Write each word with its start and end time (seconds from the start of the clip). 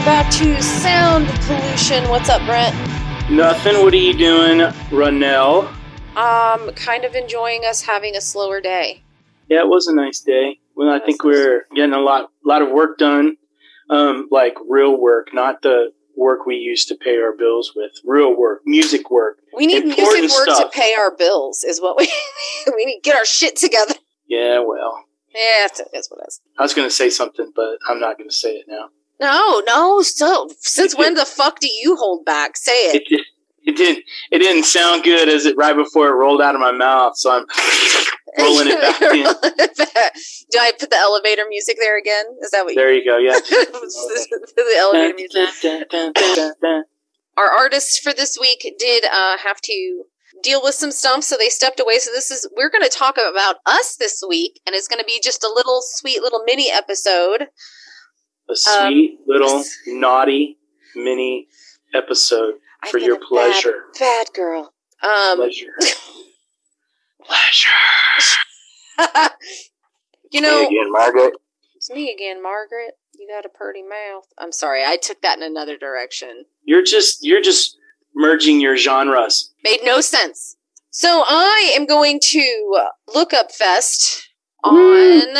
Welcome 0.00 0.22
back 0.24 0.32
to 0.38 0.62
Sound 0.62 1.26
Pollution. 1.42 2.08
What's 2.08 2.30
up, 2.30 2.40
Brent? 2.46 2.74
Nothing. 3.30 3.82
What 3.84 3.92
are 3.92 3.98
you 3.98 4.14
doing, 4.14 4.72
Ranell? 4.90 5.68
Um, 6.16 6.72
kind 6.72 7.04
of 7.04 7.14
enjoying 7.14 7.66
us 7.66 7.82
having 7.82 8.16
a 8.16 8.22
slower 8.22 8.62
day. 8.62 9.02
Yeah, 9.50 9.58
it 9.58 9.68
was 9.68 9.88
a 9.88 9.94
nice 9.94 10.20
day. 10.20 10.58
Well, 10.74 10.88
I 10.88 11.04
think 11.04 11.22
we're 11.22 11.66
getting 11.76 11.92
a 11.92 11.98
lot, 11.98 12.30
lot 12.46 12.62
of 12.62 12.70
work 12.70 12.96
done. 12.96 13.36
Um, 13.90 14.26
like 14.30 14.54
real 14.66 14.98
work, 14.98 15.34
not 15.34 15.60
the 15.60 15.92
work 16.16 16.46
we 16.46 16.54
used 16.54 16.88
to 16.88 16.94
pay 16.94 17.18
our 17.18 17.36
bills 17.36 17.72
with. 17.76 17.92
Real 18.02 18.34
work, 18.34 18.62
music 18.64 19.10
work. 19.10 19.36
We 19.54 19.66
need 19.66 19.84
music 19.84 20.30
work 20.34 20.48
stuff. 20.48 20.72
to 20.72 20.80
pay 20.80 20.94
our 20.94 21.14
bills, 21.14 21.62
is 21.62 21.78
what 21.78 21.98
we 21.98 22.10
we 22.74 22.86
need 22.86 23.02
to 23.02 23.10
get 23.10 23.16
our 23.16 23.26
shit 23.26 23.54
together. 23.54 23.96
Yeah, 24.26 24.60
well, 24.66 25.04
Yeah, 25.34 25.66
that's, 25.68 25.82
it's 25.92 26.10
what 26.10 26.20
it 26.20 26.28
is. 26.28 26.40
I 26.58 26.62
was 26.62 26.72
going 26.72 26.88
to 26.88 26.94
say 26.94 27.10
something, 27.10 27.52
but 27.54 27.76
I'm 27.86 28.00
not 28.00 28.16
going 28.16 28.30
to 28.30 28.34
say 28.34 28.52
it 28.54 28.64
now. 28.66 28.88
No, 29.20 29.62
no. 29.66 30.02
So, 30.02 30.48
since 30.60 30.96
when 30.96 31.14
the 31.14 31.26
fuck 31.26 31.60
do 31.60 31.68
you 31.68 31.96
hold 31.96 32.24
back? 32.24 32.56
Say 32.56 32.72
it. 32.72 33.02
It, 33.10 33.20
it 33.62 33.76
didn't. 33.76 34.04
It 34.30 34.38
didn't 34.38 34.64
sound 34.64 35.04
good 35.04 35.28
as 35.28 35.44
it 35.44 35.56
right 35.56 35.76
before 35.76 36.08
it 36.08 36.14
rolled 36.14 36.40
out 36.40 36.54
of 36.54 36.60
my 36.60 36.72
mouth. 36.72 37.16
So 37.16 37.30
I'm 37.30 37.44
rolling 38.38 38.68
it 38.68 38.80
back 38.80 39.02
in. 39.02 39.24
Do 40.50 40.58
I 40.58 40.72
put 40.78 40.90
the 40.90 40.96
elevator 40.96 41.44
music 41.48 41.76
there 41.78 41.98
again? 41.98 42.24
Is 42.42 42.50
that 42.50 42.64
what 42.64 42.74
you? 42.74 42.80
There 42.80 42.92
you 42.92 43.04
go. 43.04 43.18
Yeah. 43.18 43.38
the 43.40 44.76
elevator 44.78 45.14
music. 45.14 45.44
our 47.36 47.50
artists 47.50 47.98
for 47.98 48.14
this 48.14 48.38
week 48.40 48.74
did 48.78 49.04
uh, 49.04 49.36
have 49.38 49.60
to 49.62 50.04
deal 50.42 50.62
with 50.62 50.74
some 50.74 50.90
stuff, 50.90 51.24
so 51.24 51.36
they 51.36 51.48
stepped 51.48 51.80
away. 51.80 51.98
So 51.98 52.10
this 52.10 52.30
is 52.30 52.48
we're 52.56 52.70
going 52.70 52.88
to 52.88 52.96
talk 52.96 53.18
about 53.18 53.56
us 53.66 53.96
this 53.96 54.22
week, 54.26 54.60
and 54.66 54.74
it's 54.74 54.88
going 54.88 55.00
to 55.00 55.06
be 55.06 55.20
just 55.22 55.44
a 55.44 55.52
little 55.54 55.80
sweet 55.82 56.22
little 56.22 56.42
mini 56.44 56.70
episode. 56.70 57.48
A 58.50 58.56
sweet 58.56 59.18
Um, 59.20 59.24
little 59.28 59.64
naughty 59.86 60.58
mini 60.96 61.46
episode 61.94 62.54
I've 62.82 62.90
for 62.90 62.98
your 62.98 63.14
a 63.16 63.18
bad- 63.18 63.26
pleasure. 63.28 63.84
bad, 63.98 64.26
girl. 64.34 64.74
Um, 65.02 65.36
pleasure. 65.38 65.74
pleasure. 67.24 67.68
you 70.30 70.40
know, 70.40 70.60
me 70.62 70.66
again, 70.78 70.90
Margaret. 70.92 71.34
it's 71.76 71.90
me 71.90 72.12
again, 72.12 72.42
Margaret. 72.42 72.94
You 73.14 73.28
got 73.28 73.44
a 73.44 73.48
pretty 73.48 73.82
mouth. 73.82 74.26
I'm 74.38 74.52
sorry, 74.52 74.82
I 74.84 74.96
took 74.96 75.20
that 75.22 75.36
in 75.38 75.44
another 75.44 75.76
direction. 75.76 76.44
You're 76.64 76.82
just 76.84 77.24
you're 77.24 77.42
just 77.42 77.76
merging 78.14 78.60
your 78.60 78.76
genres. 78.76 79.52
Made 79.62 79.80
no 79.84 80.00
sense. 80.00 80.56
So 80.90 81.22
I 81.26 81.72
am 81.76 81.86
going 81.86 82.18
to 82.20 82.78
look 83.14 83.32
up 83.32 83.52
Fest 83.52 84.28
Woo. 84.64 85.20
on 85.20 85.34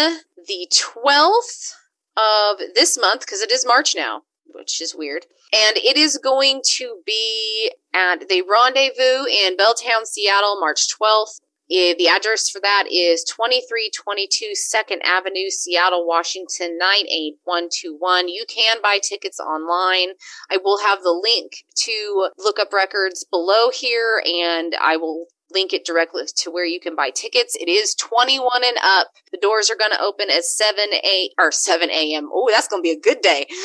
the 0.47 0.69
12th 0.73 1.73
of 2.17 2.59
this 2.75 2.99
month 2.99 3.21
because 3.21 3.41
it 3.41 3.51
is 3.51 3.67
March 3.67 3.95
now, 3.95 4.23
which 4.47 4.81
is 4.81 4.95
weird. 4.95 5.27
And 5.53 5.77
it 5.77 5.97
is 5.97 6.19
going 6.19 6.63
to 6.77 7.01
be 7.05 7.73
at 7.95 8.29
the 8.29 8.43
Rendezvous 8.43 9.27
in 9.27 9.57
Belltown, 9.57 10.05
Seattle, 10.05 10.59
March 10.61 10.87
12th. 11.01 11.41
Eh, 11.73 11.95
The 11.97 12.09
address 12.09 12.51
for 12.51 12.61
that 12.61 12.87
is 12.91 13.25
2322 13.25 14.53
2nd 14.55 15.01
Avenue, 15.05 15.51
Seattle, 15.51 16.05
Washington, 16.07 16.77
98121. 16.79 18.29
You 18.29 18.45
can 18.49 18.79
buy 18.83 18.99
tickets 18.99 19.39
online. 19.39 20.15
I 20.51 20.59
will 20.63 20.79
have 20.79 21.03
the 21.03 21.13
link 21.13 21.65
to 21.87 22.29
look 22.39 22.59
up 22.59 22.73
records 22.73 23.25
below 23.25 23.71
here 23.71 24.23
and 24.27 24.75
I 24.81 24.97
will 24.97 25.27
link 25.53 25.73
it 25.73 25.85
directly 25.85 26.25
to 26.37 26.51
where 26.51 26.65
you 26.65 26.81
can 26.81 26.97
buy 26.97 27.11
tickets. 27.11 27.57
It 27.59 27.69
is 27.69 27.95
21 27.95 28.65
and 28.65 28.77
up. 28.83 29.09
The 29.33 29.39
doors 29.39 29.71
are 29.71 29.77
going 29.77 29.93
to 29.93 30.01
open 30.03 30.31
at 30.31 30.45
7 30.45 30.79
a 30.93 31.31
or 31.39 31.53
7 31.53 31.91
a.m. 31.91 32.29
Oh, 32.33 32.49
that's 32.51 32.69
going 32.69 32.83
to 32.83 32.87
be 32.87 32.91
a 32.91 33.01
good 33.01 33.21
day. 33.21 33.47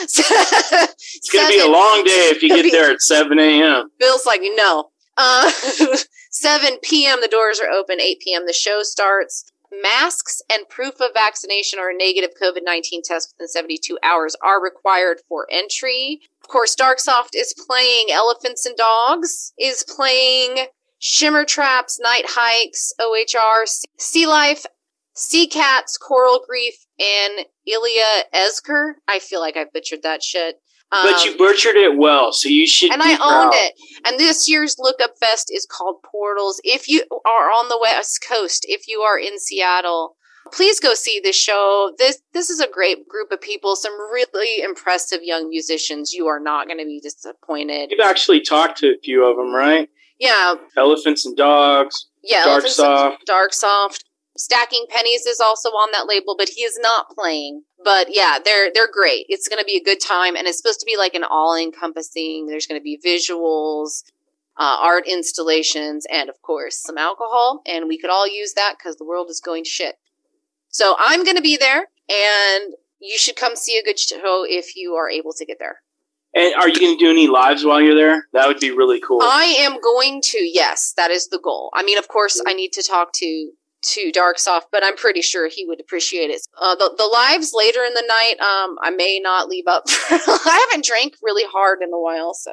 It's 1.16 1.29
gonna 1.31 1.47
be 1.50 1.59
a 1.59 1.68
long 1.68 2.03
day 2.03 2.29
if 2.31 2.44
you 2.44 2.50
get 2.50 2.72
there 2.72 2.91
at 2.91 3.01
seven 3.01 3.40
a.m. 3.40 3.90
Bill's 4.00 4.25
like, 4.25 4.41
no. 4.44 4.90
Uh, 5.18 5.50
7 6.31 6.78
p.m. 6.84 7.22
the 7.22 7.28
doors 7.28 7.59
are 7.59 7.69
open. 7.69 8.02
8 8.02 8.19
p.m. 8.19 8.46
the 8.46 8.53
show 8.53 8.84
starts. 8.84 9.52
Masks 9.81 10.41
and 10.50 10.67
proof 10.69 11.02
of 11.02 11.12
vaccination 11.13 11.79
or 11.79 11.90
a 11.90 11.97
negative 11.97 12.31
COVID 12.41 12.62
19 12.63 13.02
test 13.03 13.34
within 13.34 13.47
72 13.47 13.97
hours 14.03 14.35
are 14.44 14.62
required 14.63 15.22
for 15.28 15.47
entry. 15.52 16.22
Of 16.41 16.50
course, 16.50 16.75
Darksoft 16.75 17.29
is 17.34 17.53
playing 17.67 18.07
Elephants 18.12 18.66
and 18.66 18.78
Dogs, 18.78 19.53
is 19.57 19.84
playing 19.84 20.67
Shimmer 21.07 21.45
Traps, 21.45 21.99
Night 21.99 22.23
Hikes, 22.27 22.91
OHR, 22.99 23.67
Sea 23.99 24.25
Life, 24.25 24.66
Sea 25.13 25.45
Cats, 25.45 25.99
Coral 25.99 26.43
Grief, 26.47 26.73
and 26.99 27.45
Ilya 27.67 28.23
Esker. 28.33 28.95
I 29.07 29.19
feel 29.19 29.39
like 29.39 29.55
I 29.55 29.66
butchered 29.71 30.01
that 30.01 30.23
shit. 30.23 30.55
But 30.89 31.13
Um, 31.13 31.21
you 31.25 31.38
butchered 31.38 31.75
it 31.75 31.95
well, 31.95 32.31
so 32.33 32.49
you 32.49 32.66
should. 32.66 32.91
and 32.91 33.03
I 33.03 33.11
owned 33.11 33.19
proud. 33.19 33.53
it. 33.53 33.73
And 34.03 34.19
this 34.19 34.49
year's 34.49 34.77
Lookup 34.79 35.11
Fest 35.19 35.51
is 35.53 35.67
called 35.69 35.97
Portals. 36.01 36.59
If 36.63 36.88
you 36.88 37.03
are 37.23 37.51
on 37.51 37.69
the 37.69 37.77
West 37.79 38.25
Coast, 38.27 38.66
if 38.67 38.87
you 38.87 39.01
are 39.01 39.19
in 39.19 39.37
Seattle, 39.37 40.16
please 40.53 40.79
go 40.79 40.95
see 40.95 41.19
this 41.19 41.35
show. 41.35 41.93
This 41.99 42.19
this 42.33 42.49
is 42.49 42.59
a 42.59 42.67
great 42.67 43.07
group 43.07 43.31
of 43.31 43.41
people, 43.41 43.75
some 43.75 43.93
really 44.11 44.63
impressive 44.63 45.19
young 45.22 45.49
musicians. 45.49 46.13
You 46.13 46.25
are 46.27 46.39
not 46.39 46.66
going 46.66 46.79
to 46.79 46.85
be 46.85 46.99
disappointed. 46.99 47.91
You've 47.91 47.99
actually 47.99 48.41
talked 48.41 48.79
to 48.79 48.87
a 48.95 48.97
few 49.03 49.23
of 49.29 49.37
them, 49.37 49.53
right? 49.53 49.87
Yeah, 50.20 50.56
Elephants 50.78 51.26
and 51.26 51.36
dogs. 51.36 52.08
yeah. 52.24 52.46
Dark 52.46 52.68
Soft. 52.68 53.26
Dark 53.26 53.53
Soft. 53.53 54.06
Stacking 54.38 54.86
Pennies 54.90 55.26
is 55.26 55.40
also 55.40 55.70
on 55.70 55.92
that 55.94 56.08
label, 56.08 56.36
but 56.38 56.50
he 56.50 56.64
is 56.64 56.78
not 56.81 57.09
playing. 57.09 57.64
But 57.84 58.08
yeah, 58.09 58.38
they're 58.44 58.70
they're 58.74 58.92
great. 58.92 59.26
It's 59.30 59.48
going 59.48 59.59
to 59.59 59.66
be 59.66 59.78
a 59.78 59.84
good 59.84 60.02
time, 60.02 60.36
and 60.36 60.46
it's 60.48 60.58
supposed 60.58 60.81
to 60.81 60.86
be 60.86 60.98
like 60.98 61.14
an 61.16 61.24
all 61.24 61.56
encompassing. 61.56 62.48
There's 62.48 62.68
going 62.68 62.80
to 62.80 62.84
be 62.84 63.00
visuals, 63.03 64.03
uh, 64.58 64.78
art 64.81 65.08
installations, 65.08 66.06
and 66.12 66.30
of 66.30 66.42
course 66.42 66.78
some 66.78 66.97
alcohol. 66.97 67.62
And 67.66 67.88
we 67.88 67.97
could 67.97 68.09
all 68.09 68.28
use 68.28 68.53
that 68.56 68.76
because 68.78 68.97
the 68.97 69.06
world 69.06 69.30
is 69.30 69.40
going 69.40 69.64
to 69.64 69.70
shit. 69.70 69.96
So 70.68 70.96
I'm 71.00 71.24
going 71.24 71.38
to 71.38 71.42
be 71.42 71.56
there, 71.56 71.88
and 72.09 72.74
you 73.00 73.18
should 73.18 73.38
come 73.38 73.56
see 73.56 73.78
a 73.78 73.84
good 73.84 73.97
show 73.97 74.46
if 74.47 74.76
you 74.76 74.96
are 74.96 75.09
able 75.09 75.32
to 75.34 75.46
get 75.46 75.59
there. 75.59 75.78
And 76.35 76.53
are 76.56 76.68
you 76.68 76.78
going 76.78 76.97
to 76.97 77.03
do 77.03 77.09
any 77.09 77.28
lives 77.28 77.63
while 77.63 77.81
you're 77.81 77.96
there? 77.96 78.28
That 78.34 78.47
would 78.47 78.59
be 78.59 78.69
really 78.69 79.00
cool. 79.00 79.22
I 79.23 79.56
am 79.59 79.79
going 79.81 80.22
to. 80.22 80.38
Yes, 80.40 80.94
that 80.97 81.09
is 81.09 81.29
the 81.29 81.40
goal. 81.40 81.69
I 81.73 81.81
mean, 81.81 81.97
of 81.97 82.09
course, 82.09 82.41
I 82.46 82.53
need 82.53 82.73
to 82.73 82.84
talk 82.84 83.13
to 83.16 83.51
to 83.81 84.12
Darksoft, 84.12 84.63
but 84.72 84.84
I'm 84.84 84.96
pretty 84.96 85.22
sure 85.22 85.47
he 85.47 85.63
would 85.66 85.79
appreciate 85.79 86.29
it. 86.29 86.41
Uh, 86.59 86.75
the 86.75 86.94
the 86.97 87.06
lives 87.06 87.53
later 87.53 87.84
in 87.84 87.94
the 87.94 88.03
night, 88.07 88.40
um, 88.40 88.78
I 88.81 88.90
may 88.90 89.19
not 89.19 89.47
leave 89.47 89.68
up. 89.68 89.84
I 90.09 90.68
haven't 90.69 90.85
drank 90.85 91.16
really 91.22 91.46
hard 91.46 91.81
in 91.81 91.94
a 91.94 92.00
while, 92.00 92.34
so 92.34 92.52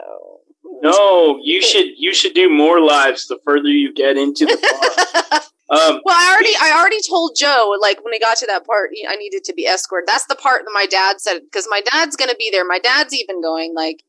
no, 0.83 1.39
you 1.43 1.61
should 1.61 1.87
you 1.97 2.15
should 2.15 2.35
do 2.35 2.49
more 2.49 2.81
lives 2.81 3.27
the 3.27 3.39
further 3.45 3.69
you 3.69 3.93
get 3.93 4.17
into 4.17 4.47
the 4.47 4.59
bar. 5.31 5.41
Um, 5.73 6.01
Well, 6.05 6.17
I 6.17 6.33
already 6.33 6.55
I 6.61 6.79
already 6.79 7.01
told 7.09 7.37
Joe 7.37 7.77
like 7.81 8.03
when 8.05 8.11
we 8.13 8.19
got 8.19 8.37
to 8.39 8.47
that 8.47 8.67
part 8.67 8.91
I 9.09 9.17
needed 9.17 9.45
to 9.45 9.55
be 9.55 9.67
escorted. 9.67 10.09
That's 10.09 10.27
the 10.27 10.37
part 10.37 10.63
that 10.65 10.73
my 10.73 10.87
dad 10.87 11.21
said 11.21 11.41
because 11.41 11.67
my 11.69 11.81
dad's 11.81 12.17
gonna 12.17 12.37
be 12.37 12.51
there. 12.51 12.65
My 12.65 12.79
dad's 12.79 13.15
even 13.15 13.41
going 13.43 13.75
like 13.75 14.05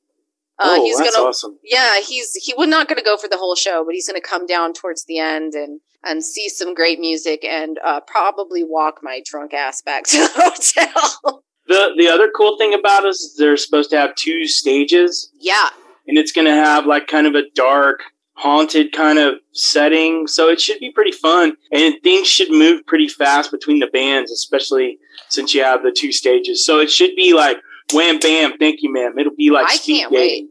uh, 0.59 0.77
oh, 0.77 0.83
he's 0.83 0.97
that's 0.97 1.15
gonna 1.15 1.27
awesome. 1.27 1.57
yeah 1.63 1.99
he's 1.99 2.35
he 2.35 2.53
was 2.55 2.67
not 2.67 2.87
gonna 2.87 3.03
go 3.03 3.17
for 3.17 3.27
the 3.27 3.37
whole 3.37 3.55
show, 3.55 3.83
but 3.85 3.95
he's 3.95 4.07
gonna 4.07 4.21
come 4.21 4.45
down 4.45 4.73
towards 4.73 5.05
the 5.05 5.19
end 5.19 5.53
and 5.53 5.79
and 6.03 6.23
see 6.23 6.49
some 6.49 6.73
great 6.73 6.99
music 6.99 7.45
and 7.45 7.79
uh, 7.83 8.01
probably 8.01 8.63
walk 8.63 8.99
my 9.01 9.21
drunk 9.25 9.53
ass 9.53 9.81
back 9.81 10.03
to 10.07 10.17
the 10.17 10.29
hotel. 10.35 11.43
The 11.67 11.93
the 11.97 12.07
other 12.09 12.29
cool 12.35 12.57
thing 12.57 12.73
about 12.73 13.05
us 13.05 13.21
is 13.21 13.35
they're 13.37 13.57
supposed 13.57 13.89
to 13.91 13.97
have 13.97 14.15
two 14.15 14.45
stages, 14.47 15.31
yeah, 15.39 15.69
and 16.07 16.17
it's 16.17 16.31
going 16.31 16.45
to 16.45 16.53
have 16.53 16.85
like 16.85 17.07
kind 17.07 17.27
of 17.27 17.35
a 17.35 17.49
dark, 17.55 18.01
haunted 18.35 18.91
kind 18.91 19.19
of 19.19 19.35
setting. 19.51 20.27
So 20.27 20.49
it 20.49 20.59
should 20.59 20.79
be 20.79 20.91
pretty 20.91 21.11
fun, 21.11 21.55
and 21.71 21.95
things 22.03 22.27
should 22.27 22.49
move 22.51 22.85
pretty 22.85 23.07
fast 23.07 23.51
between 23.51 23.79
the 23.79 23.87
bands, 23.87 24.31
especially 24.31 24.97
since 25.29 25.53
you 25.53 25.63
have 25.63 25.83
the 25.83 25.91
two 25.91 26.11
stages. 26.11 26.65
So 26.65 26.79
it 26.79 26.89
should 26.91 27.15
be 27.15 27.33
like 27.33 27.57
wham 27.93 28.19
bam, 28.19 28.57
thank 28.57 28.81
you, 28.81 28.91
ma'am. 28.91 29.17
It'll 29.19 29.35
be 29.35 29.49
like 29.51 29.67
I 29.69 29.77
can't 29.77 30.11
dating. 30.11 30.49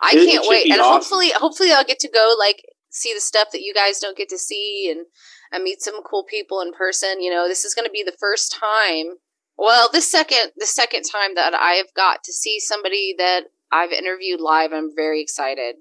I 0.00 0.12
It- 0.12 0.18
it 0.18 0.26
can't 0.30 0.44
should 0.44 0.50
wait, 0.50 0.64
and 0.70 0.80
awesome. 0.80 0.92
hopefully, 0.92 1.30
hopefully, 1.30 1.72
I'll 1.72 1.84
get 1.84 1.98
to 2.00 2.08
go 2.10 2.34
like 2.38 2.62
see 2.90 3.12
the 3.14 3.20
stuff 3.20 3.50
that 3.52 3.62
you 3.62 3.74
guys 3.74 3.98
don't 3.98 4.16
get 4.16 4.28
to 4.28 4.38
see, 4.38 4.88
and 4.90 5.06
I 5.52 5.58
meet 5.58 5.82
some 5.82 6.00
cool 6.02 6.24
people 6.24 6.60
in 6.60 6.72
person. 6.72 7.20
You 7.22 7.30
know, 7.30 7.48
this 7.48 7.64
is 7.64 7.74
going 7.74 7.86
to 7.86 7.90
be 7.92 8.02
the 8.04 8.16
first 8.20 8.52
time. 8.52 9.16
Well, 9.56 9.88
the 9.92 10.00
second 10.00 10.52
the 10.56 10.66
second 10.66 11.02
time 11.04 11.34
that 11.36 11.54
I 11.54 11.72
have 11.74 11.92
got 11.94 12.22
to 12.24 12.32
see 12.32 12.60
somebody 12.60 13.14
that 13.18 13.44
I've 13.72 13.92
interviewed 13.92 14.40
live. 14.40 14.72
I'm 14.72 14.90
very 14.94 15.20
excited. 15.22 15.76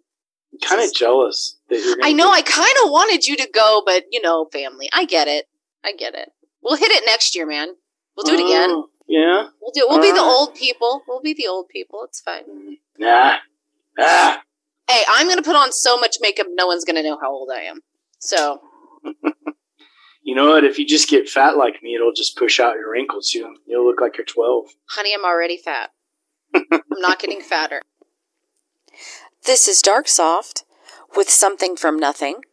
Kind 0.62 0.82
of 0.82 0.94
jealous 0.94 1.58
that 1.70 1.80
you're. 1.80 1.98
I 2.04 2.14
know 2.14 2.32
I 2.32 2.42
kind 2.42 2.76
of 2.84 2.92
wanted 2.92 3.26
you 3.26 3.36
to 3.38 3.50
go, 3.54 3.82
but 3.86 4.04
you 4.12 4.22
know, 4.22 4.48
family. 4.52 4.90
I 4.94 5.06
get 5.06 5.28
it. 5.28 5.48
I 5.84 5.94
get 5.94 6.14
it. 6.16 6.30
We'll 6.62 6.78
hit 6.78 6.92
it 6.92 7.04
next 7.06 7.36
year, 7.36 7.46
man. 7.46 7.70
We'll 8.16 8.26
do 8.26 8.34
it 8.34 8.46
again. 8.46 8.70
Oh, 8.72 8.90
Yeah. 9.08 9.48
We'll 9.60 9.72
do. 9.72 9.82
It. 9.82 9.90
We'll 9.90 10.02
be 10.02 10.12
the 10.12 10.22
old 10.22 10.56
people. 10.56 11.02
We'll 11.08 11.22
be 11.22 11.34
the 11.34 11.48
old 11.48 11.68
people. 11.70 12.04
It's 12.04 12.22
fine. 12.22 12.44
Nah. 13.00 13.38
Ah. 14.00 14.42
Hey, 14.88 15.04
I'm 15.10 15.28
gonna 15.28 15.42
put 15.42 15.56
on 15.56 15.72
so 15.72 15.98
much 15.98 16.18
makeup, 16.22 16.48
no 16.52 16.68
one's 16.68 16.86
gonna 16.86 17.04
know 17.04 17.18
how 17.22 17.32
old 17.32 17.50
I 17.52 17.62
am. 17.64 17.82
So 18.20 18.62
You 20.24 20.36
know 20.36 20.50
what? 20.50 20.64
If 20.64 20.80
you 20.80 20.86
just 20.86 21.10
get 21.10 21.28
fat 21.28 21.58
like 21.58 21.84
me, 21.84 21.96
it'll 21.96 22.14
just 22.14 22.38
push 22.38 22.60
out 22.60 22.76
your 22.76 22.92
wrinkles. 22.92 23.34
You 23.34 23.56
you'll 23.66 23.86
look 23.86 24.00
like 24.00 24.18
you're 24.18 24.26
12. 24.26 24.66
honey, 24.86 25.14
I'm 25.14 25.26
already 25.26 25.58
fat. 25.58 25.90
I'm 26.56 26.82
not 27.00 27.20
getting 27.20 27.42
fatter. 27.42 27.82
This 29.46 29.68
is 29.68 29.82
Dark 29.82 30.08
Soft 30.08 30.64
with 31.18 31.30
something 31.30 31.76
from 31.76 32.00
nothing. 32.00 32.46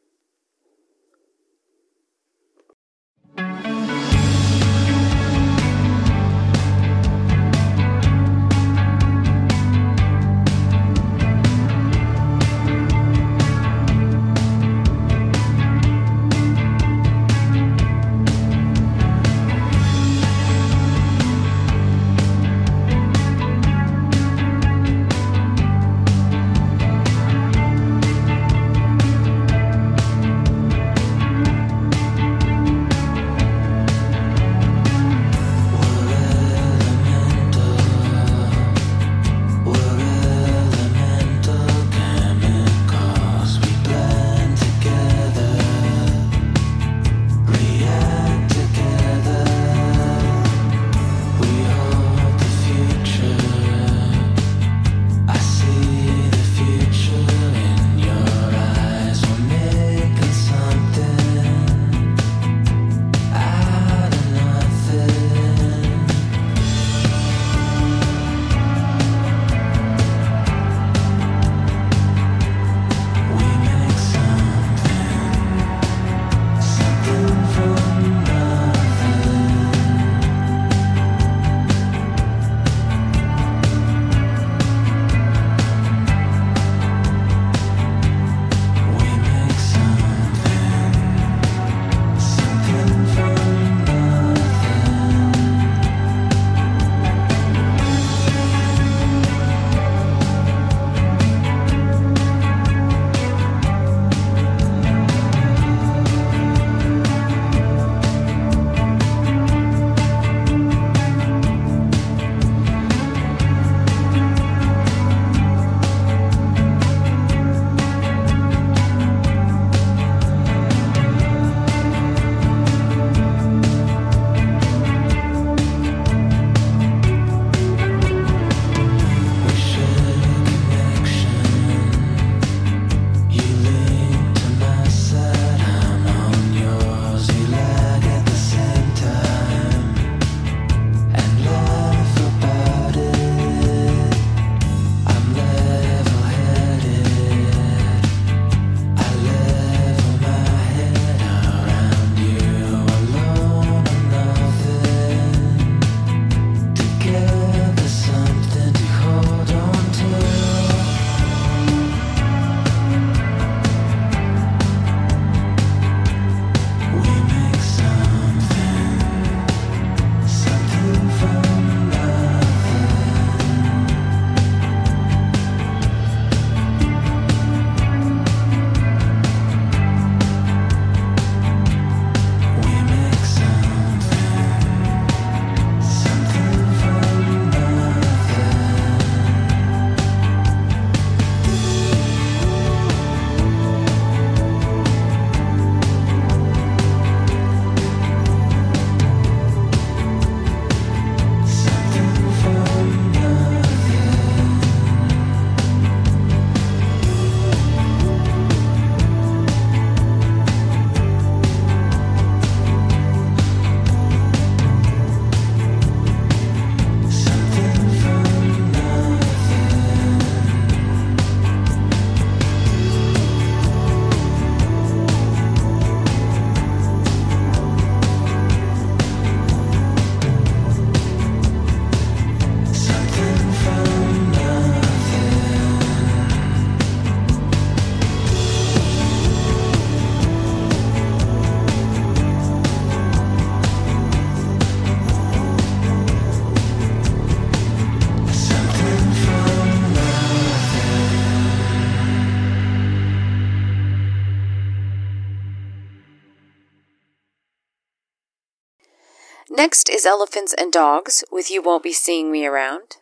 Is 260.01 260.07
Elephants 260.07 260.55
and 260.55 260.73
Dogs 260.73 261.23
with 261.31 261.51
You 261.51 261.61
Won't 261.61 261.83
Be 261.83 261.93
Seeing 261.93 262.33
Me 262.33 262.47
Around. 262.47 262.97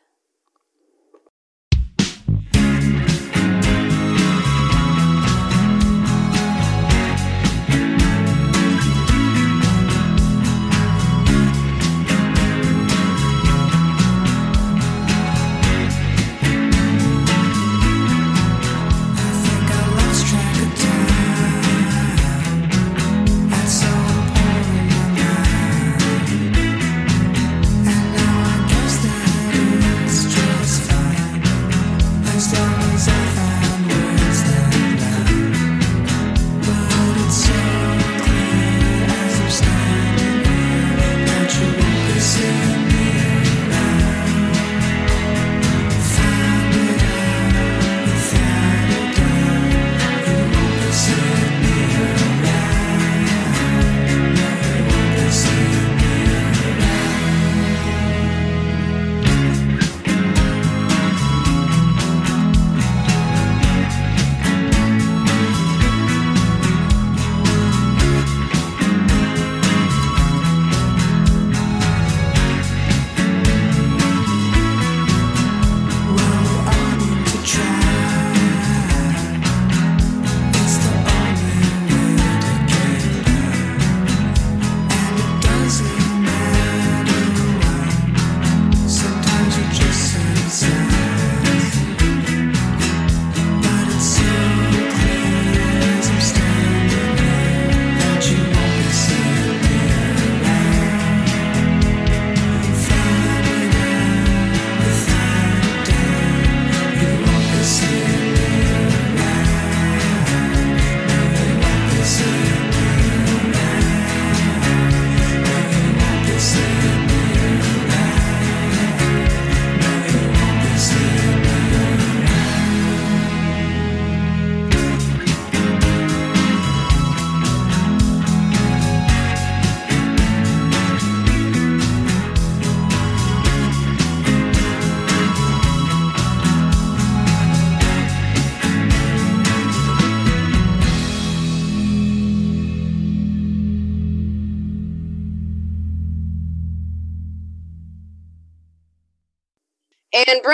understand. 32.39 32.78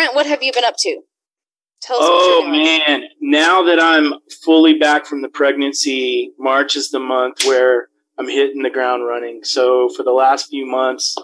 Brent, 0.04 0.14
what 0.14 0.26
have 0.26 0.42
you 0.42 0.52
been 0.52 0.64
up 0.64 0.76
to? 0.78 1.00
Tell 1.80 1.96
us. 1.96 2.02
Oh 2.06 2.48
man, 2.50 3.04
now 3.20 3.62
that 3.62 3.80
I'm 3.80 4.14
fully 4.44 4.78
back 4.78 5.06
from 5.06 5.22
the 5.22 5.28
pregnancy, 5.28 6.32
March 6.38 6.76
is 6.76 6.90
the 6.90 6.98
month 6.98 7.44
where 7.46 7.88
I'm 8.18 8.28
hitting 8.28 8.62
the 8.62 8.70
ground 8.70 9.06
running. 9.06 9.44
So 9.44 9.88
for 9.96 10.02
the 10.02 10.12
last 10.12 10.48
few 10.48 10.66
months, 10.66 11.16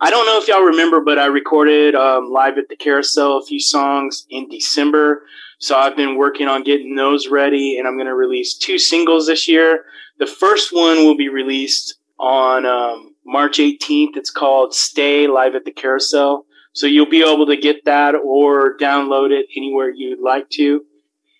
I 0.00 0.10
don't 0.10 0.24
know 0.24 0.38
if 0.40 0.48
y'all 0.48 0.62
remember, 0.62 1.00
but 1.00 1.18
I 1.18 1.26
recorded 1.26 1.94
um, 1.94 2.30
live 2.30 2.56
at 2.56 2.68
the 2.68 2.76
Carousel 2.76 3.38
a 3.38 3.44
few 3.44 3.60
songs 3.60 4.26
in 4.30 4.48
December. 4.48 5.24
So 5.58 5.76
I've 5.76 5.96
been 5.96 6.16
working 6.16 6.48
on 6.48 6.64
getting 6.64 6.94
those 6.94 7.28
ready, 7.28 7.78
and 7.78 7.86
I'm 7.86 7.96
going 7.96 8.06
to 8.06 8.14
release 8.14 8.56
two 8.56 8.78
singles 8.78 9.26
this 9.26 9.46
year. 9.46 9.84
The 10.18 10.26
first 10.26 10.72
one 10.72 11.04
will 11.04 11.16
be 11.16 11.28
released 11.28 11.96
on 12.18 12.64
um, 12.64 13.14
March 13.26 13.58
18th. 13.58 14.16
It's 14.16 14.30
called 14.30 14.74
Stay 14.74 15.26
Live 15.26 15.54
at 15.54 15.64
the 15.64 15.70
Carousel. 15.70 16.46
So 16.72 16.86
you'll 16.86 17.10
be 17.10 17.22
able 17.22 17.46
to 17.46 17.56
get 17.56 17.84
that 17.84 18.14
or 18.14 18.76
download 18.78 19.30
it 19.30 19.46
anywhere 19.56 19.90
you'd 19.90 20.20
like 20.20 20.48
to. 20.50 20.84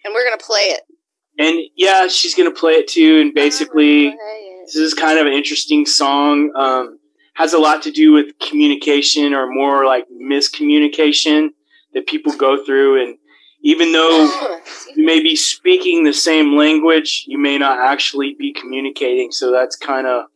And 0.05 0.15
we're 0.15 0.25
going 0.25 0.39
to 0.39 0.45
play 0.45 0.61
it. 0.61 0.83
And 1.39 1.61
yeah, 1.77 2.09
she's 2.09 2.35
going 2.35 2.53
to 2.53 2.59
play 2.59 2.75
it 2.75 2.89
too. 2.89 3.21
And 3.21 3.35
basically, 3.35 4.15
this 4.67 4.77
is 4.77 4.95
kind 4.95 5.19
of 5.19 5.27
an 5.27 5.33
interesting 5.33 5.87
song. 5.87 6.53
Um, 6.55 6.99
has 7.35 7.55
a 7.55 7.59
lot 7.59 7.83
to 7.83 7.91
do 7.91 8.13
with 8.13 8.39
communication 8.39 9.33
or 9.33 9.51
more 9.51 9.87
like 9.87 10.07
miscommunication 10.11 11.49
that 11.95 12.07
people 12.07 12.33
go 12.33 12.63
through. 12.63 13.03
And 13.03 13.17
even 13.63 13.93
though 13.93 14.61
you 14.97 15.07
may 15.07 15.23
be 15.23 15.35
speaking 15.35 16.05
the 16.05 16.13
same 16.13 16.57
language, 16.57 17.25
you 17.27 17.39
may 17.39 17.57
not 17.57 17.79
actually 17.79 18.35
be 18.39 18.53
communicating. 18.53 19.33
So 19.33 19.51
that's 19.51 19.77
kind 19.77 20.07
of 20.07 20.27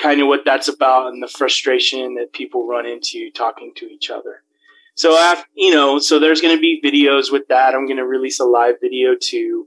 kind 0.00 0.20
of 0.20 0.26
what 0.26 0.44
that's 0.44 0.68
about 0.68 1.12
and 1.12 1.22
the 1.22 1.28
frustration 1.28 2.14
that 2.14 2.32
people 2.32 2.66
run 2.66 2.86
into 2.86 3.30
talking 3.30 3.72
to 3.76 3.86
each 3.86 4.10
other. 4.10 4.42
So 4.94 5.16
after, 5.16 5.48
you 5.54 5.72
know, 5.72 5.98
so 5.98 6.18
there's 6.18 6.40
going 6.40 6.56
to 6.56 6.60
be 6.60 6.80
videos 6.82 7.30
with 7.30 7.48
that. 7.48 7.74
I'm 7.74 7.86
going 7.86 7.98
to 7.98 8.06
release 8.06 8.40
a 8.40 8.44
live 8.44 8.76
video 8.80 9.14
too. 9.20 9.66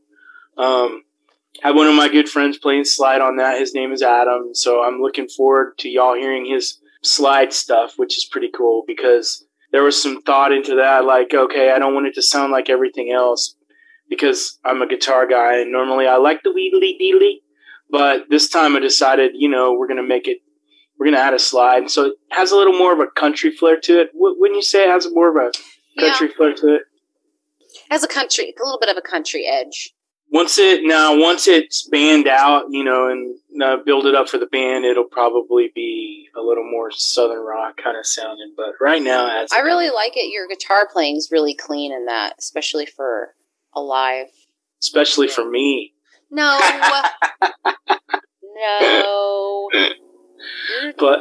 Um, 0.58 1.04
have 1.62 1.76
one 1.76 1.88
of 1.88 1.96
my 1.96 2.10
good 2.10 2.28
friends 2.28 2.58
playing 2.58 2.86
slide 2.86 3.22
on 3.22 3.38
that. 3.38 3.60
His 3.60 3.74
name 3.74 3.92
is 3.92 4.02
Adam. 4.02 4.54
So 4.54 4.84
I'm 4.84 5.00
looking 5.00 5.28
forward 5.30 5.78
to 5.80 5.90
y'all 5.90 6.16
hearing 6.16 6.46
his 6.46 6.80
slide 7.04 7.54
stuff, 7.54 7.94
which 7.98 8.18
is 8.18 8.26
pretty 8.26 8.50
cool 8.56 8.84
because 8.88 9.46
there 9.72 9.84
was 9.84 10.02
some 10.02 10.22
thought 10.22 10.52
into 10.52 10.76
that. 10.76 11.06
Like, 11.06 11.34
okay, 11.34 11.72
I 11.72 11.80
don't 11.80 11.94
want 11.94 12.08
it 12.08 12.16
to 12.16 12.22
sound 12.22 12.52
like 12.52 12.70
everything 12.70 13.12
else 13.12 13.56
because 14.10 14.60
I'm 14.66 14.82
a 14.82 14.88
guitar 14.88 15.28
guy 15.28 15.62
and 15.62 15.72
normally 15.72 16.08
I 16.08 16.18
like 16.18 16.42
the 16.44 16.52
weedly 16.52 16.98
deedly. 17.00 17.42
But 17.94 18.24
this 18.30 18.50
time 18.50 18.76
I 18.76 18.80
decided, 18.80 19.32
you 19.36 19.48
know, 19.48 19.74
we're 19.74 19.88
going 19.88 20.02
to 20.02 20.08
make 20.08 20.28
it, 20.28 20.40
we're 21.00 21.06
going 21.06 21.16
to 21.16 21.22
add 21.22 21.34
a 21.34 21.40
slide. 21.40 21.90
So 21.90 22.08
it 22.08 22.14
has 22.32 22.52
a 22.52 22.56
little 22.56 22.78
more 22.78 22.92
of 22.92 23.00
a 23.00 23.08
country 23.08 23.52
flair 23.52 23.80
to 23.82 24.02
it. 24.02 24.10
Wouldn't 24.14 24.58
you 24.58 24.64
say 24.64 24.86
it 24.86 24.90
has 24.90 25.08
more 25.14 25.30
of 25.30 25.36
a 25.36 25.52
country 26.02 26.28
yeah. 26.28 26.36
flair 26.36 26.54
to 26.56 26.76
it? 26.76 26.82
Has 27.92 28.04
a 28.04 28.08
country, 28.08 28.46
a 28.46 28.64
little 28.66 28.80
bit 28.80 28.90
of 28.90 28.98
a 28.98 29.02
country 29.02 29.46
edge 29.46 29.94
once 30.34 30.58
it 30.58 30.82
now 30.84 31.16
once 31.16 31.48
it's 31.48 31.88
banned 31.90 32.28
out, 32.28 32.66
you 32.70 32.84
know, 32.84 33.08
and 33.08 33.38
uh, 33.64 33.78
build 33.86 34.08
it 34.08 34.16
up 34.16 34.28
for 34.28 34.40
the 34.40 34.48
band, 34.48 34.84
it'll 34.84 35.04
probably 35.04 35.72
be 35.76 36.28
a 36.36 36.42
little 36.42 36.64
more 36.70 36.90
southern 36.92 37.46
rock 37.46 37.78
kind 37.82 37.96
of 37.96 38.06
sounding. 38.06 38.54
But 38.58 38.74
right 38.82 39.02
now, 39.02 39.44
as 39.44 39.52
I 39.54 39.60
really 39.60 39.92
like 39.92 40.18
it. 40.18 40.34
Your 40.34 40.48
guitar 40.48 40.90
playing 40.92 41.18
is 41.18 41.30
really 41.32 41.54
clean 41.54 41.94
in 41.94 42.08
that, 42.08 42.34
especially 42.40 42.88
for 42.88 43.36
a 43.76 43.80
live. 43.80 44.28
Especially 44.82 45.28
yeah. 45.28 45.34
for 45.34 45.50
me. 45.50 45.93
No. 46.34 46.60
no. 48.56 49.70
but 50.98 51.20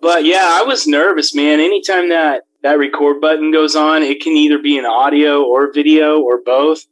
but 0.00 0.24
yeah, 0.24 0.58
I 0.60 0.64
was 0.66 0.86
nervous, 0.88 1.32
man. 1.32 1.60
Anytime 1.60 2.08
that 2.08 2.42
that 2.62 2.78
record 2.78 3.20
button 3.20 3.52
goes 3.52 3.76
on, 3.76 4.02
it 4.02 4.20
can 4.20 4.32
either 4.32 4.58
be 4.58 4.76
an 4.78 4.84
audio 4.84 5.44
or 5.44 5.72
video 5.72 6.20
or 6.20 6.40
both. 6.44 6.84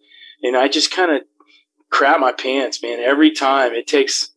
And 0.42 0.56
I 0.56 0.68
just 0.68 0.92
kind 0.92 1.10
of 1.10 1.22
crap 1.90 2.20
my 2.20 2.32
pants, 2.32 2.82
man. 2.82 3.00
Every 3.00 3.32
time 3.32 3.72
it 3.72 3.88
takes 3.88 4.30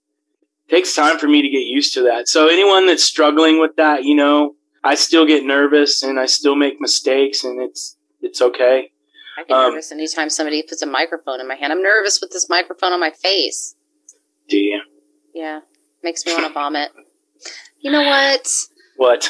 takes 0.67 0.95
time 0.95 1.19
for 1.19 1.27
me 1.27 1.43
to 1.43 1.49
get 1.49 1.59
used 1.59 1.93
to 1.93 2.01
that. 2.03 2.27
So 2.27 2.47
anyone 2.47 2.87
that's 2.87 3.03
struggling 3.03 3.59
with 3.59 3.75
that, 3.75 4.03
you 4.05 4.15
know, 4.15 4.55
I 4.83 4.95
still 4.95 5.27
get 5.27 5.45
nervous 5.45 6.01
and 6.01 6.19
I 6.19 6.25
still 6.25 6.55
make 6.55 6.81
mistakes, 6.81 7.43
and 7.43 7.61
it's 7.61 7.95
it's 8.21 8.41
okay. 8.41 8.89
I 9.37 9.43
get 9.43 9.55
um, 9.55 9.71
nervous 9.71 9.91
anytime 9.91 10.29
somebody 10.29 10.63
puts 10.63 10.81
a 10.81 10.85
microphone 10.85 11.39
in 11.39 11.47
my 11.47 11.55
hand. 11.55 11.73
I'm 11.73 11.81
nervous 11.81 12.19
with 12.21 12.31
this 12.31 12.49
microphone 12.49 12.93
on 12.93 12.99
my 12.99 13.11
face. 13.11 13.75
Do 14.47 14.57
you? 14.57 14.81
Yeah, 15.33 15.61
makes 16.03 16.25
me 16.25 16.33
want 16.33 16.45
to 16.45 16.53
vomit. 16.53 16.91
You 17.79 17.91
know 17.91 18.03
what? 18.03 18.47
What? 18.97 19.29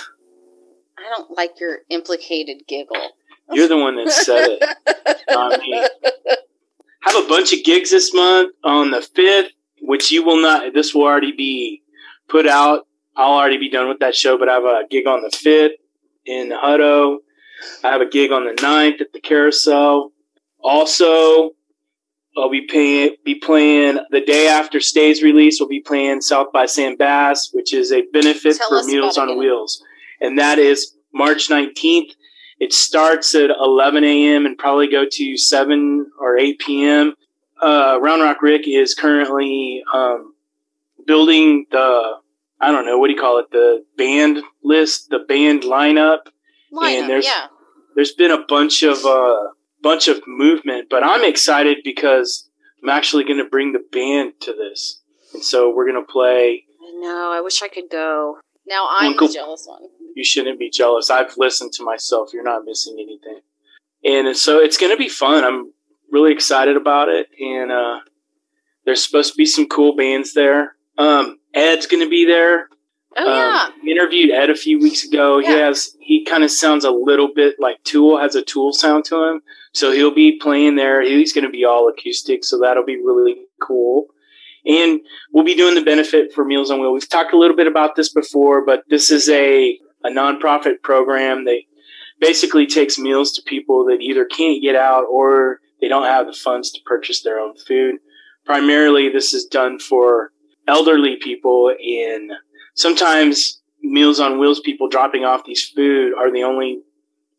I 0.98 1.10
don't 1.10 1.32
like 1.36 1.60
your 1.60 1.80
implicated 1.90 2.64
giggle. 2.68 3.12
You're 3.52 3.68
the 3.68 3.78
one 3.78 3.96
that 3.98 4.12
said 4.12 4.58
it, 4.62 5.62
me. 5.62 5.88
have 7.02 7.24
a 7.24 7.28
bunch 7.28 7.54
of 7.54 7.64
gigs 7.64 7.92
this 7.92 8.14
month 8.14 8.54
on 8.64 8.92
the 8.92 9.06
5th, 9.16 9.50
which 9.82 10.12
you 10.12 10.24
will 10.24 10.42
not, 10.42 10.74
this 10.74 10.94
will 10.94 11.04
already 11.04 11.34
be 11.34 11.84
put 12.30 12.48
out. 12.48 12.88
I'll 13.16 13.34
already 13.34 13.58
be 13.58 13.70
done 13.70 13.90
with 13.90 14.00
that 14.00 14.16
show, 14.16 14.38
but 14.38 14.50
I 14.50 14.54
have 14.54 14.64
a 14.64 14.84
gig 14.90 15.08
on 15.08 15.22
the 15.22 15.30
5th 15.30 15.74
in 16.26 16.50
Hutto. 16.52 17.18
I 17.84 17.90
have 17.90 18.02
a 18.02 18.10
gig 18.10 18.32
on 18.32 18.46
the 18.46 18.54
9th 18.54 19.02
at 19.02 19.14
the 19.14 19.20
Carousel. 19.20 20.12
Also, 20.64 21.52
I'll 22.38 22.50
be 22.50 22.66
paying, 22.68 23.16
be 23.24 23.36
playing 23.36 24.00
the 24.10 24.22
day 24.22 24.48
after 24.48 24.80
Stay's 24.80 25.22
release. 25.22 25.60
We'll 25.60 25.70
be 25.70 25.82
playing 25.82 26.22
South 26.22 26.52
by 26.52 26.66
Sam 26.66 26.96
Bass, 26.96 27.52
which 27.54 27.74
is 27.74 27.92
a 27.92 28.04
benefit 28.14 28.58
Tell 28.58 28.70
for 28.70 28.84
Meals 28.84 29.18
on 29.18 29.38
Wheels, 29.38 29.84
and 30.22 30.40
that 30.40 30.60
is 30.60 30.96
March 31.14 31.50
19th 31.50 32.12
it 32.64 32.72
starts 32.72 33.36
at 33.36 33.50
11 33.50 34.06
a.m. 34.06 34.46
and 34.46 34.58
probably 34.58 34.88
go 34.88 35.06
to 35.10 35.38
7 35.38 36.10
or 36.18 36.38
8 36.38 36.60
p.m. 36.60 37.14
Uh, 37.62 38.00
Round 38.02 38.22
Rock 38.22 38.42
Rick 38.42 38.70
is 38.70 38.96
currently 38.96 39.84
um, 39.94 40.34
building 41.06 41.66
the 41.72 42.14
I 42.62 42.72
don't 42.72 42.86
know 42.86 42.98
what 42.98 43.08
do 43.08 43.16
you 43.16 43.20
call 43.20 43.40
it 43.40 43.52
the 43.52 43.84
band 43.98 44.42
list, 44.64 45.10
the 45.10 45.20
band 45.28 45.64
lineup, 45.64 46.20
lineup 46.72 47.00
and 47.00 47.10
there's 47.10 47.26
yeah. 47.26 47.48
There's 47.96 48.14
been 48.14 48.32
a 48.32 48.46
bunch 48.48 48.84
of 48.84 49.06
uh, 49.06 49.50
bunch 49.82 50.08
of 50.08 50.22
movement, 50.28 50.88
but 50.90 51.04
I'm 51.04 51.24
excited 51.24 51.80
because 51.84 52.50
I'm 52.82 52.90
actually 52.90 53.24
going 53.24 53.40
to 53.40 53.50
bring 53.50 53.74
the 53.74 53.84
band 53.92 54.34
to 54.42 54.54
this, 54.54 55.02
and 55.34 55.44
so 55.44 55.74
we're 55.74 55.90
going 55.90 56.04
to 56.04 56.12
play. 56.12 56.64
I 56.82 57.00
know. 57.00 57.32
I 57.34 57.42
wish 57.42 57.62
I 57.62 57.68
could 57.68 57.90
go. 57.90 58.38
Now 58.66 58.88
I'm 58.90 59.12
Uncle, 59.12 59.28
the 59.28 59.34
jealous 59.34 59.66
one 59.68 59.82
you 60.16 60.24
shouldn't 60.24 60.60
be 60.60 60.70
jealous. 60.70 61.10
I've 61.10 61.38
listened 61.38 61.74
to 61.74 61.84
myself. 61.84 62.32
You're 62.34 62.44
not 62.44 62.66
missing 62.66 62.98
anything. 63.00 63.42
And 64.06 64.36
so 64.36 64.60
it's 64.60 64.78
going 64.78 64.92
to 64.92 64.98
be 64.98 65.10
fun. 65.10 65.44
I'm 65.44 65.72
really 66.12 66.32
excited 66.32 66.78
about 66.78 67.10
it. 67.10 67.28
And 67.40 67.72
uh, 67.72 68.00
there's 68.86 69.04
supposed 69.04 69.32
to 69.32 69.38
be 69.38 69.46
some 69.46 69.68
cool 69.68 69.96
bands 69.96 70.34
there. 70.34 70.76
Um, 70.98 71.40
Ed's 71.54 71.88
going 71.88 72.04
to 72.04 72.10
be 72.10 72.26
there. 72.26 72.68
Oh 73.18 73.36
yeah. 73.36 73.68
Um, 73.68 73.88
interviewed 73.88 74.32
Ed 74.32 74.50
a 74.50 74.56
few 74.56 74.80
weeks 74.80 75.04
ago. 75.04 75.40
Yeah. 75.40 75.50
He 75.50 75.58
has 75.60 75.96
he 76.00 76.26
kind 76.26 76.44
of 76.44 76.52
sounds 76.52 76.86
a 76.86 76.92
little 76.92 77.30
bit 77.34 77.56
like 77.60 77.84
Tool 77.84 78.20
has 78.20 78.36
a 78.36 78.42
Tool 78.42 78.74
sound 78.74 79.06
to 79.06 79.24
him. 79.24 79.42
So 79.74 79.92
he'll 79.92 80.14
be 80.14 80.40
playing 80.40 80.76
there. 80.76 81.02
He's 81.02 81.34
going 81.34 81.46
to 81.46 81.50
be 81.50 81.66
all 81.66 81.90
acoustic, 81.90 82.46
so 82.46 82.60
that'll 82.60 82.86
be 82.86 82.98
really 82.98 83.36
cool. 83.62 84.08
And 84.66 85.02
we'll 85.32 85.44
be 85.44 85.56
doing 85.56 85.76
the 85.76 85.82
benefit 85.82 86.32
for 86.34 86.46
Meals 86.46 86.72
on 86.72 86.80
Wheels. 86.80 86.94
We've 86.94 87.10
talked 87.10 87.34
a 87.34 87.38
little 87.38 87.58
bit 87.58 87.68
about 87.68 87.96
this 87.96 88.14
before, 88.14 88.66
but 88.66 88.84
this 88.90 89.12
is 89.12 89.30
a 89.30 89.78
a 90.06 90.10
nonprofit 90.10 90.82
program 90.82 91.46
that 91.46 91.62
basically 92.20 92.66
takes 92.66 93.00
meals 93.00 93.32
to 93.34 93.42
people 93.44 93.86
that 93.86 94.02
either 94.02 94.26
can't 94.26 94.62
get 94.62 94.76
out 94.76 95.06
or 95.10 95.60
they 95.82 95.88
don't 95.88 96.06
have 96.06 96.28
the 96.28 96.34
funds 96.34 96.72
to 96.72 96.82
purchase 96.86 97.22
their 97.22 97.40
own 97.40 97.56
food. 97.58 97.96
Primarily, 98.46 99.10
this 99.10 99.34
is 99.34 99.46
done 99.46 99.80
for 99.80 100.32
elderly 100.68 101.18
people, 101.22 101.70
and 101.70 102.32
sometimes 102.74 103.62
Meals 103.82 104.20
on 104.20 104.40
Wheels 104.40 104.60
people 104.60 104.88
dropping 104.88 105.26
off 105.26 105.46
these 105.46 105.68
food 105.68 106.14
are 106.18 106.32
the 106.32 106.44
only 106.44 106.82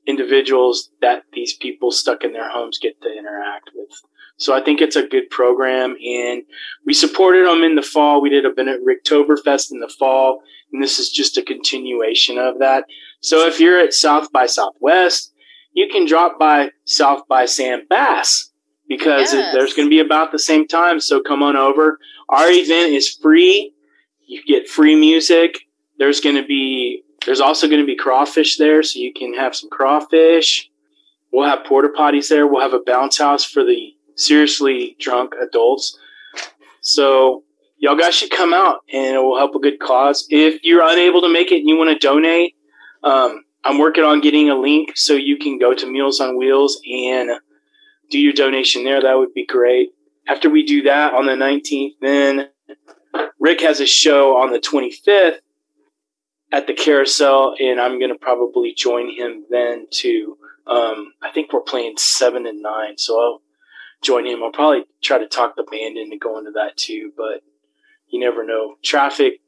individuals 0.06 0.90
that 1.00 1.22
these 1.32 1.54
people 1.54 1.90
stuck 1.90 2.22
in 2.22 2.32
their 2.32 2.50
homes 2.50 2.78
get 2.78 3.00
to 3.00 3.08
interact 3.10 3.70
with. 3.74 3.88
So 4.36 4.54
I 4.54 4.62
think 4.62 4.80
it's 4.80 4.96
a 4.96 5.06
good 5.06 5.30
program, 5.30 5.96
and 6.04 6.42
we 6.84 6.92
supported 6.92 7.46
them 7.46 7.62
in 7.62 7.76
the 7.76 7.82
fall. 7.82 8.20
We 8.20 8.30
did 8.30 8.44
a 8.44 8.50
Bennett 8.50 8.80
Ricktoberfest 8.84 9.70
in 9.70 9.80
the 9.80 9.92
fall, 9.98 10.42
and 10.72 10.82
this 10.82 10.98
is 10.98 11.08
just 11.08 11.38
a 11.38 11.42
continuation 11.42 12.36
of 12.36 12.58
that. 12.58 12.84
So 13.20 13.46
if 13.46 13.60
you're 13.60 13.78
at 13.78 13.94
South 13.94 14.32
by 14.32 14.46
Southwest, 14.46 15.32
you 15.72 15.88
can 15.90 16.06
drop 16.06 16.38
by 16.38 16.70
South 16.84 17.26
by 17.28 17.46
Sam 17.46 17.82
Bass 17.88 18.50
because 18.88 19.32
yes. 19.32 19.54
there's 19.54 19.72
going 19.72 19.86
to 19.86 19.90
be 19.90 20.00
about 20.00 20.32
the 20.32 20.38
same 20.38 20.66
time. 20.66 21.00
So 21.00 21.20
come 21.20 21.42
on 21.42 21.56
over. 21.56 21.98
Our 22.28 22.48
event 22.48 22.92
is 22.92 23.08
free. 23.08 23.73
You 24.26 24.42
get 24.44 24.68
free 24.68 24.96
music. 24.96 25.58
There's 25.98 26.20
going 26.20 26.36
to 26.36 26.46
be 26.46 27.02
there's 27.26 27.40
also 27.40 27.68
going 27.68 27.80
to 27.80 27.86
be 27.86 27.96
crawfish 27.96 28.58
there, 28.58 28.82
so 28.82 28.98
you 28.98 29.12
can 29.12 29.34
have 29.34 29.54
some 29.54 29.70
crawfish. 29.70 30.70
We'll 31.32 31.48
have 31.48 31.64
porta 31.64 31.88
potties 31.96 32.28
there. 32.28 32.46
We'll 32.46 32.60
have 32.62 32.74
a 32.74 32.82
bounce 32.84 33.18
house 33.18 33.44
for 33.44 33.64
the 33.64 33.94
seriously 34.16 34.96
drunk 35.00 35.34
adults. 35.40 35.98
So 36.80 37.42
y'all 37.78 37.96
guys 37.96 38.14
should 38.14 38.30
come 38.30 38.54
out 38.54 38.80
and 38.92 39.16
it 39.16 39.18
will 39.18 39.38
help 39.38 39.54
a 39.54 39.58
good 39.58 39.80
cause. 39.80 40.26
If 40.30 40.62
you're 40.62 40.86
unable 40.86 41.22
to 41.22 41.28
make 41.28 41.50
it 41.50 41.58
and 41.58 41.68
you 41.68 41.76
want 41.76 41.90
to 41.90 42.06
donate, 42.06 42.54
um, 43.02 43.44
I'm 43.64 43.78
working 43.78 44.04
on 44.04 44.20
getting 44.20 44.50
a 44.50 44.54
link 44.54 44.96
so 44.96 45.14
you 45.14 45.38
can 45.38 45.58
go 45.58 45.74
to 45.74 45.90
Meals 45.90 46.20
on 46.20 46.38
Wheels 46.38 46.80
and 46.86 47.30
do 48.10 48.18
your 48.18 48.32
donation 48.32 48.84
there. 48.84 49.00
That 49.02 49.18
would 49.18 49.34
be 49.34 49.46
great. 49.46 49.90
After 50.28 50.48
we 50.48 50.64
do 50.64 50.82
that 50.82 51.14
on 51.14 51.26
the 51.26 51.32
19th, 51.32 51.94
then 52.00 52.48
Rick 53.38 53.60
has 53.60 53.80
a 53.80 53.86
show 53.86 54.36
on 54.36 54.52
the 54.52 54.58
25th 54.58 55.38
at 56.52 56.66
the 56.66 56.72
carousel, 56.72 57.54
and 57.58 57.80
I'm 57.80 57.98
going 57.98 58.12
to 58.12 58.18
probably 58.18 58.74
join 58.74 59.10
him 59.10 59.44
then 59.50 59.86
too. 59.90 60.38
Um, 60.66 61.12
I 61.22 61.30
think 61.32 61.52
we're 61.52 61.60
playing 61.60 61.96
seven 61.98 62.46
and 62.46 62.62
nine, 62.62 62.96
so 62.96 63.20
I'll 63.20 63.42
join 64.02 64.26
him. 64.26 64.42
I'll 64.42 64.52
probably 64.52 64.84
try 65.02 65.18
to 65.18 65.26
talk 65.26 65.56
the 65.56 65.64
band 65.64 65.96
into 65.96 66.16
going 66.16 66.44
to 66.44 66.52
that 66.52 66.76
too, 66.76 67.12
but 67.16 67.42
you 68.08 68.20
never 68.20 68.44
know. 68.44 68.76
Traffic 68.82 69.40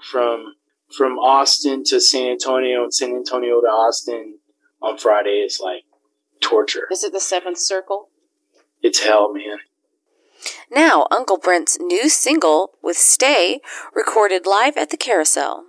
from 0.00 0.54
from 0.96 1.18
Austin 1.18 1.82
to 1.84 2.00
San 2.00 2.32
Antonio 2.32 2.84
and 2.84 2.94
San 2.94 3.14
Antonio 3.14 3.60
to 3.60 3.66
Austin 3.66 4.38
on 4.80 4.98
Friday 4.98 5.44
is 5.44 5.60
like 5.62 5.82
torture. 6.40 6.86
Is 6.90 7.04
it 7.04 7.12
the 7.12 7.20
seventh 7.20 7.58
circle? 7.58 8.08
It's 8.82 9.00
hell, 9.00 9.32
man. 9.32 9.58
Now, 10.70 11.06
Uncle 11.10 11.38
Brent's 11.38 11.78
new 11.80 12.08
single 12.08 12.72
with 12.82 12.96
Stay, 12.96 13.60
recorded 13.94 14.46
live 14.46 14.76
at 14.76 14.90
the 14.90 14.96
carousel. 14.96 15.64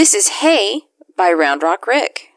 This 0.00 0.14
is 0.14 0.28
Hey 0.28 0.84
by 1.14 1.30
Round 1.30 1.62
Rock 1.62 1.86
Rick. 1.86 2.30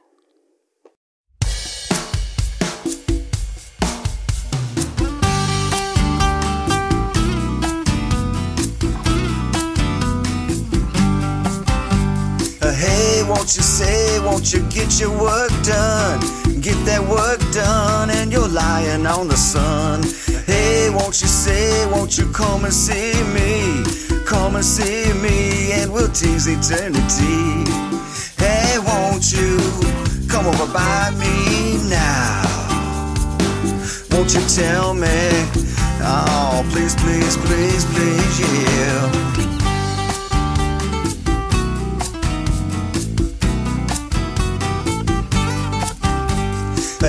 Uh, 12.62 12.74
Hey, 12.74 13.24
won't 13.30 13.56
you 13.56 13.64
say, 13.64 14.20
won't 14.20 14.52
you 14.52 14.60
get 14.70 15.00
your 15.00 15.18
work 15.18 15.52
done? 15.64 16.20
Get 16.60 16.76
that 16.84 17.02
work 17.08 17.40
done 17.54 18.10
and 18.10 18.30
you're 18.30 18.46
lying 18.46 19.08
on 19.08 19.30
the 19.30 19.38
sun. 19.38 20.04
Hey, 20.46 20.90
won't 20.90 21.22
you 21.22 21.30
say, 21.30 21.86
won't 21.86 22.18
you 22.18 22.30
come 22.34 22.66
and 22.66 22.74
see 22.74 23.14
me? 23.32 24.03
Come 24.26 24.56
and 24.56 24.66
see 24.66 25.12
me 25.14 25.72
and 25.74 25.92
we'll 25.92 26.10
tease 26.10 26.48
eternity. 26.48 27.70
Hey, 28.38 28.78
won't 28.80 29.32
you 29.32 29.58
come 30.28 30.48
over 30.48 30.72
by 30.74 31.12
me 31.20 31.78
now? 31.90 32.42
Won't 34.12 34.34
you 34.34 34.42
tell 34.48 34.94
me? 34.94 35.10
Oh, 36.02 36.66
please, 36.72 36.96
please, 36.96 37.38
please, 37.38 37.86
please, 37.86 38.40
yeah. 38.40 39.63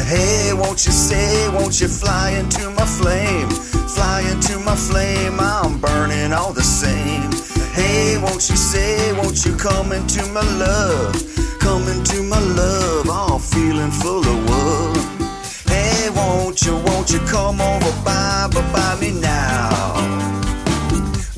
Hey, 0.02 0.52
won't 0.52 0.85
you 0.87 0.92
say, 0.92 1.48
won't 1.50 1.80
you 1.80 1.87
fly 1.87 2.30
into 2.30 2.68
my 2.70 2.85
flame? 2.85 3.48
Fly 3.48 4.22
into 4.30 4.59
my 4.59 4.74
flame, 4.74 5.38
I'm 5.38 5.78
burning 5.78 6.33
all 6.33 6.52
the 6.52 6.64
same. 6.64 7.30
Hey, 7.72 8.18
won't 8.18 8.50
you 8.50 8.57
say, 8.57 9.12
won't 9.12 9.44
you 9.46 9.57
come 9.57 9.92
into 9.92 10.26
my 10.33 10.42
love? 10.59 11.14
Come 11.61 11.87
into 11.88 12.22
my 12.24 12.40
love, 12.40 13.09
all 13.09 13.38
feeling 13.38 13.92
full 13.92 14.18
of 14.18 14.50
love. 14.50 15.66
Hey, 15.68 16.11
won't 16.11 16.62
you, 16.62 16.74
won't 16.74 17.12
you 17.12 17.20
come 17.20 17.61
over 17.61 17.92
by, 18.04 18.48
by, 18.52 18.62
by 18.72 19.00
me 19.00 19.12
now? 19.20 19.94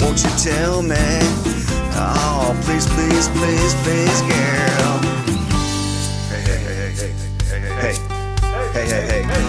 Won't 0.00 0.24
you 0.24 0.30
tell 0.38 0.80
me? 0.80 0.96
Oh, 1.98 2.58
please, 2.64 2.86
please, 2.86 3.28
please, 3.28 3.74
please, 3.84 4.22
girl. 4.22 4.95
Hey, 9.02 9.22
hey, 9.22 9.42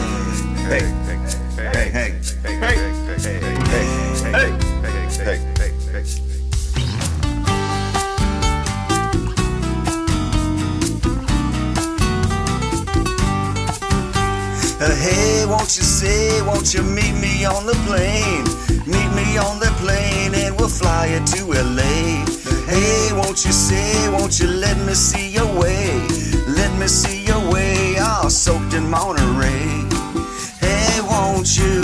hey, 0.67 0.83
hey, 1.65 1.67
hey, 1.67 1.89
hey, 1.89 1.91
hey, 1.91 2.11
hey, 2.43 2.77
hey, 4.33 5.25
hey, 5.25 5.39
hey. 5.91 6.03
Uh, 14.79 14.95
hey, 14.95 15.45
won't 15.47 15.75
you 15.75 15.83
say, 15.83 16.41
won't 16.43 16.73
you 16.73 16.83
meet 16.83 17.13
me 17.13 17.45
on 17.45 17.65
the 17.65 17.73
plane? 17.87 18.43
Meet 18.85 19.11
me 19.15 19.37
on 19.37 19.59
the 19.59 19.71
plane 19.79 20.35
and 20.35 20.55
we'll 20.59 20.69
fly 20.69 21.07
you 21.07 21.25
to 21.25 21.45
LA. 21.53 22.25
Hey, 22.67 23.11
won't 23.13 23.45
you 23.45 23.51
say, 23.51 24.09
won't 24.09 24.39
you 24.39 24.47
let 24.47 24.77
me 24.85 24.93
see 24.93 25.29
your 25.29 25.47
way? 25.59 26.05
Let 26.47 26.77
me 26.77 26.87
see 26.87 27.23
your 27.25 27.49
way, 27.49 27.86
soaked 28.29 28.73
in 28.73 28.89
Monterey. 28.89 29.85
Hey, 30.59 31.01
won't 31.01 31.57
you 31.57 31.81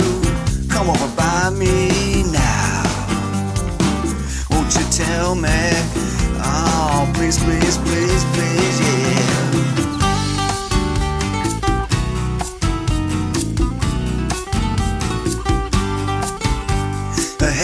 come 0.68 0.90
over 0.90 1.08
by 1.16 1.50
me 1.50 2.22
now? 2.32 2.82
Won't 4.50 4.74
you 4.74 4.84
tell 4.90 5.34
me? 5.34 5.72
Oh, 6.46 7.10
please, 7.14 7.38
please, 7.42 7.78
please, 7.78 8.24
please, 8.34 8.80
yeah. 8.80 9.24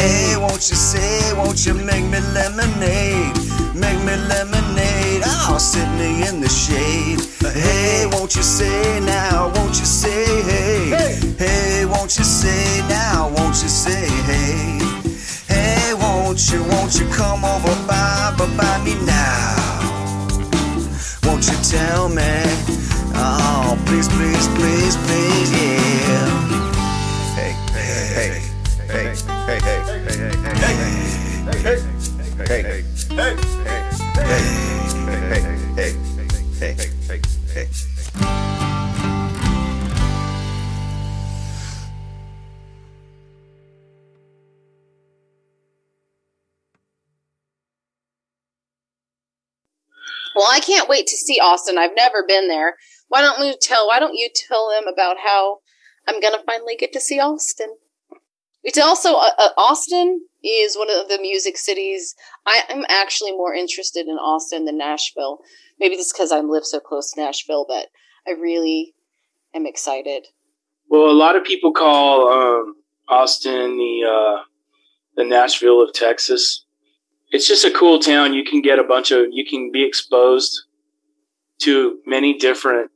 Hey, 0.01 0.35
won't 0.39 0.65
you 0.71 0.77
say, 0.77 1.33
won't 1.35 1.67
you 1.67 1.75
make 1.75 2.05
me 2.05 2.21
lemonade? 2.33 3.37
Make 3.75 3.99
me 4.09 4.17
lemonade, 4.17 4.90
oh, 5.25 5.59
sit 5.59 5.89
me 5.99 6.27
in 6.29 6.41
the 6.41 6.49
shade. 6.49 7.21
Hey, 7.53 8.07
won't 8.13 8.35
you 8.37 8.43
say 8.43 9.01
now, 9.01 9.53
won't 9.55 9.79
you 9.79 9.85
say 9.85 10.43
hey? 10.43 11.19
Hey, 11.39 11.85
won't 11.87 12.17
you 12.19 12.25
say 12.25 12.83
now, 12.89 13.29
won't 13.37 13.61
you 13.63 13.69
say 13.69 14.07
hey? 14.31 14.79
Hey, 15.49 15.95
won't 15.95 16.51
you, 16.51 16.63
won't 16.65 16.99
you 16.99 17.07
come 17.09 17.45
over 17.45 17.75
by, 17.87 18.35
by, 18.39 18.47
by 18.57 18.85
me 18.85 18.95
now? 19.05 19.57
Won't 21.25 21.47
you 21.47 21.57
tell 21.63 22.09
me? 22.09 22.45
Oh, 23.15 23.77
please, 23.87 24.09
please, 24.09 24.49
please, 24.57 24.97
please, 25.07 25.51
yeah. 25.53 26.29
Hey, 27.35 27.53
hey, 27.73 27.95
hey, 28.17 28.31
hey, 28.89 29.15
hey, 29.47 29.61
hey, 29.67 29.81
hey, 29.81 30.01
hey, 30.01 30.21
hey, 30.21 30.61
hey, 30.61 31.61
hey, 31.61 31.79
hey, 32.39 32.63
hey, 32.63 32.85
hey, 33.11 33.37
hey, 33.67 34.25
hey. 34.25 34.70
Well, 50.35 50.49
I 50.51 50.61
can't 50.61 50.89
wait 50.89 51.07
to 51.09 51.17
see 51.17 51.39
Austin. 51.39 51.77
I've 51.77 51.95
never 51.95 52.25
been 52.27 52.49
there. 52.49 52.77
Why 53.09 53.21
don't 53.21 53.45
you 53.45 53.55
tell? 53.61 53.89
Why 53.89 53.99
don't 53.99 54.15
you 54.15 54.31
tell 54.35 54.71
them 54.71 54.87
about 54.87 55.19
how 55.19 55.59
I'm 56.07 56.21
gonna 56.21 56.43
finally 56.47 56.77
get 56.77 56.93
to 56.95 57.01
see 57.01 57.21
Austin? 57.21 57.77
It's 58.63 58.79
also 58.79 59.15
uh, 59.15 59.33
uh, 59.39 59.51
Austin 59.57 60.23
is 60.43 60.77
one 60.77 60.91
of 60.91 61.09
the 61.09 61.19
music 61.21 61.57
cities. 61.57 62.15
I, 62.47 62.63
I'm 62.69 62.85
actually 62.89 63.33
more 63.33 63.55
interested 63.55 64.07
in 64.07 64.15
Austin 64.15 64.65
than 64.65 64.79
Nashville. 64.79 65.41
Maybe 65.79 65.95
it's 65.95 66.13
because 66.13 66.33
I 66.33 66.41
live 66.41 66.65
so 66.65 66.81
close 66.81 67.13
to 67.13 67.21
Nashville, 67.21 67.65
but 67.69 67.89
I 68.27 68.33
really 68.33 68.95
am 69.55 69.67
excited. 69.67 70.27
Well, 70.89 71.11
a 71.11 71.13
lot 71.13 71.37
of 71.37 71.45
people 71.45 71.73
call 71.73 72.29
um, 72.29 72.75
Austin 73.09 73.77
the 73.77 74.05
uh, 74.09 74.43
the 75.17 75.25
Nashville 75.25 75.83
of 75.83 75.93
Texas. 75.93 76.65
It's 77.31 77.47
just 77.47 77.65
a 77.65 77.71
cool 77.71 77.99
town. 77.99 78.35
You 78.35 78.45
can 78.45 78.61
get 78.61 78.79
a 78.79 78.85
bunch 78.85 79.11
of 79.11 79.27
you 79.31 79.45
can 79.47 79.71
be 79.73 79.85
exposed 79.85 80.65
to 81.61 81.99
many 82.07 82.35
different 82.37 82.91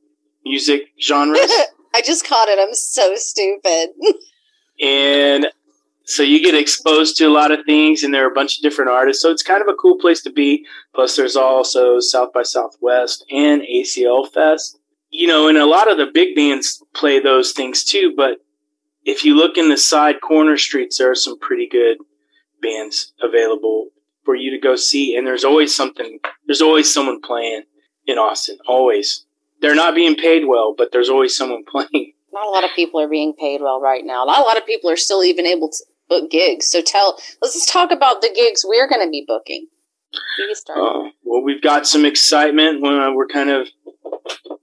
music 0.44 0.88
genres, 1.00 1.50
I 1.94 2.02
just 2.02 2.26
caught 2.26 2.48
it. 2.48 2.58
I'm 2.58 2.74
so 2.74 3.14
stupid. 3.14 3.90
and 4.80 5.46
so 6.04 6.22
you 6.22 6.42
get 6.42 6.54
exposed 6.54 7.16
to 7.16 7.24
a 7.24 7.30
lot 7.30 7.50
of 7.50 7.64
things. 7.64 8.02
And 8.02 8.12
there 8.12 8.24
are 8.26 8.30
a 8.30 8.34
bunch 8.34 8.58
of 8.58 8.62
different 8.62 8.90
artists, 8.90 9.22
so 9.22 9.30
it's 9.30 9.42
kind 9.42 9.62
of 9.62 9.68
a 9.68 9.74
cool 9.74 9.98
place 9.98 10.22
to 10.22 10.30
be. 10.30 10.66
Plus, 10.94 11.16
there's 11.16 11.36
also 11.36 11.98
South 12.00 12.32
by 12.32 12.42
Southwest 12.42 13.24
and 13.30 13.62
ACL 13.62 14.30
Fest. 14.30 14.78
You 15.10 15.28
know, 15.28 15.48
and 15.48 15.56
a 15.56 15.66
lot 15.66 15.90
of 15.90 15.96
the 15.96 16.10
big 16.12 16.34
bands 16.34 16.82
play 16.92 17.20
those 17.20 17.52
things 17.52 17.84
too. 17.84 18.12
But 18.16 18.38
if 19.04 19.24
you 19.24 19.34
look 19.34 19.56
in 19.56 19.68
the 19.68 19.76
side 19.76 20.20
corner 20.20 20.56
streets, 20.56 20.98
there 20.98 21.10
are 21.10 21.14
some 21.14 21.38
pretty 21.38 21.68
good 21.68 21.98
bands 22.60 23.12
available 23.22 23.90
for 24.24 24.34
you 24.34 24.50
to 24.50 24.58
go 24.58 24.76
see. 24.76 25.16
And 25.16 25.26
there's 25.26 25.44
always 25.44 25.74
something, 25.74 26.18
there's 26.46 26.62
always 26.62 26.92
someone 26.92 27.20
playing 27.22 27.62
in 28.06 28.18
Austin. 28.18 28.58
Always. 28.66 29.24
They're 29.60 29.74
not 29.74 29.94
being 29.94 30.16
paid 30.16 30.46
well, 30.46 30.74
but 30.76 30.92
there's 30.92 31.08
always 31.08 31.34
someone 31.36 31.64
playing. 31.70 32.12
Not 32.32 32.46
a 32.46 32.50
lot 32.50 32.64
of 32.64 32.70
people 32.74 33.00
are 33.00 33.08
being 33.08 33.32
paid 33.32 33.60
well 33.60 33.80
right 33.80 34.04
now. 34.04 34.24
Not 34.24 34.40
a 34.40 34.42
lot 34.42 34.58
of 34.58 34.66
people 34.66 34.90
are 34.90 34.96
still 34.96 35.22
even 35.22 35.46
able 35.46 35.70
to 35.70 35.84
book 36.08 36.30
gigs. 36.30 36.70
So 36.70 36.80
tell, 36.82 37.18
let's 37.42 37.54
just 37.54 37.68
talk 37.68 37.90
about 37.90 38.20
the 38.20 38.30
gigs 38.34 38.64
we're 38.66 38.88
going 38.88 39.04
to 39.04 39.10
be 39.10 39.24
booking. 39.26 39.66
Uh, 40.70 41.10
well, 41.24 41.42
we've 41.42 41.62
got 41.62 41.86
some 41.86 42.04
excitement 42.04 42.80
when 42.80 42.94
uh, 42.94 43.12
we're 43.12 43.26
kind 43.26 43.50
of. 43.50 43.68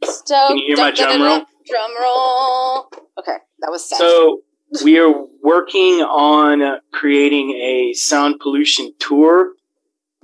Stoked. 0.04 0.48
can 0.48 0.58
you 0.58 0.68
hear 0.68 0.78
my 0.78 0.92
drum 0.92 1.22
roll? 1.22 1.46
Drum 1.68 1.92
roll. 2.02 2.90
Okay, 3.20 3.38
that 3.60 3.70
was 3.70 3.88
sad. 3.88 3.98
So 3.98 4.42
we 4.84 4.98
are 4.98 5.14
working 5.44 6.02
on 6.02 6.80
creating 6.92 7.52
a 7.52 7.94
sound 7.94 8.40
pollution 8.40 8.94
tour. 9.00 9.54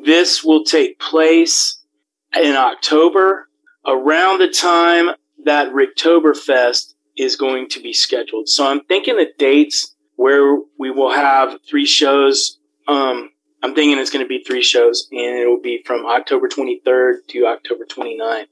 This 0.04 0.44
will 0.44 0.64
take 0.64 1.00
place 1.00 1.84
in 2.34 2.56
October, 2.56 3.50
around 3.86 4.40
the 4.40 4.50
time 4.50 5.10
that 5.44 5.72
Ricktoberfest 5.72 6.94
is 7.18 7.36
going 7.36 7.68
to 7.70 7.82
be 7.82 7.94
scheduled. 7.94 8.48
So 8.48 8.68
I'm 8.68 8.82
thinking 8.86 9.18
the 9.18 9.30
dates 9.38 9.96
where 10.18 10.58
we 10.78 10.92
will 10.92 11.12
have 11.14 11.60
three 11.70 11.86
shows. 11.86 12.60
Um, 12.88 13.30
I'm 13.64 13.74
thinking 13.74 13.98
it's 13.98 14.12
going 14.12 14.24
to 14.26 14.30
be 14.30 14.44
three 14.44 14.62
shows, 14.62 15.08
and 15.12 15.40
it 15.40 15.48
will 15.48 15.62
be 15.62 15.82
from 15.86 16.06
October 16.06 16.48
23rd 16.48 17.28
to 17.30 17.46
October 17.48 17.86
29th. 17.86 18.46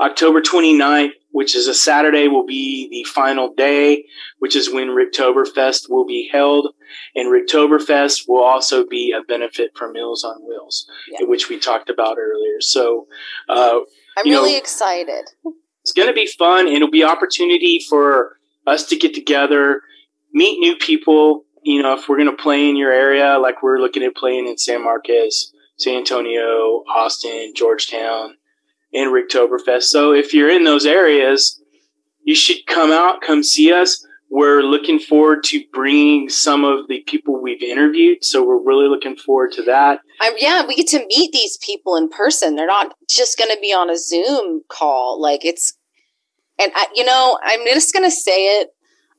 October 0.00 0.40
29th, 0.40 1.12
which 1.30 1.54
is 1.54 1.68
a 1.68 1.74
Saturday, 1.74 2.26
will 2.26 2.46
be 2.46 2.88
the 2.90 3.04
final 3.08 3.52
day, 3.54 4.06
which 4.38 4.56
is 4.56 4.72
when 4.72 4.88
Ricktoberfest 4.88 5.88
will 5.90 6.06
be 6.06 6.28
held. 6.32 6.74
And 7.14 7.28
Ricktoberfest 7.28 8.24
will 8.28 8.42
also 8.42 8.84
be 8.86 9.12
a 9.12 9.22
benefit 9.22 9.70
for 9.76 9.90
Meals 9.92 10.24
on 10.24 10.40
Wheels, 10.46 10.88
Yeah. 11.12 11.26
which 11.26 11.48
we 11.48 11.58
talked 11.58 11.90
about 11.90 12.18
earlier. 12.18 12.60
So, 12.60 13.06
uh, 13.48 13.80
I'm 14.16 14.26
you 14.26 14.32
know- 14.32 14.42
really 14.42 14.56
excited. 14.56 15.26
it's 15.82 15.92
going 15.92 16.08
to 16.08 16.14
be 16.14 16.26
fun 16.26 16.66
and 16.66 16.76
it'll 16.76 16.90
be 16.90 17.04
opportunity 17.04 17.80
for 17.88 18.38
us 18.66 18.86
to 18.88 18.96
get 18.96 19.14
together 19.14 19.82
meet 20.32 20.58
new 20.60 20.76
people 20.76 21.44
you 21.62 21.82
know 21.82 21.94
if 21.94 22.08
we're 22.08 22.16
going 22.16 22.30
to 22.30 22.42
play 22.42 22.68
in 22.68 22.76
your 22.76 22.92
area 22.92 23.38
like 23.38 23.62
we're 23.62 23.78
looking 23.78 24.02
at 24.02 24.14
playing 24.14 24.46
in 24.46 24.56
san 24.56 24.82
marcos 24.82 25.52
san 25.78 25.96
antonio 25.96 26.82
austin 26.94 27.52
georgetown 27.54 28.34
and 28.92 29.12
ricktoberfest 29.12 29.84
so 29.84 30.12
if 30.12 30.32
you're 30.34 30.50
in 30.50 30.64
those 30.64 30.86
areas 30.86 31.62
you 32.22 32.34
should 32.34 32.64
come 32.66 32.90
out 32.90 33.20
come 33.20 33.42
see 33.42 33.72
us 33.72 34.04
we're 34.32 34.62
looking 34.62 34.98
forward 34.98 35.42
to 35.42 35.62
bringing 35.72 36.28
some 36.28 36.64
of 36.64 36.86
the 36.88 37.02
people 37.06 37.42
we've 37.42 37.62
interviewed 37.62 38.24
so 38.24 38.46
we're 38.46 38.62
really 38.62 38.88
looking 38.88 39.16
forward 39.16 39.52
to 39.52 39.62
that 39.62 40.00
I'm, 40.20 40.34
yeah, 40.36 40.66
we 40.66 40.76
get 40.76 40.86
to 40.88 41.06
meet 41.06 41.32
these 41.32 41.56
people 41.62 41.96
in 41.96 42.08
person. 42.08 42.54
They're 42.54 42.66
not 42.66 42.94
just 43.08 43.38
going 43.38 43.50
to 43.50 43.58
be 43.60 43.72
on 43.72 43.88
a 43.88 43.96
Zoom 43.96 44.62
call. 44.68 45.20
Like 45.20 45.44
it's, 45.44 45.72
and 46.58 46.70
I, 46.74 46.86
you 46.94 47.04
know, 47.04 47.38
I'm 47.42 47.64
just 47.64 47.94
going 47.94 48.04
to 48.04 48.10
say 48.10 48.60
it, 48.60 48.68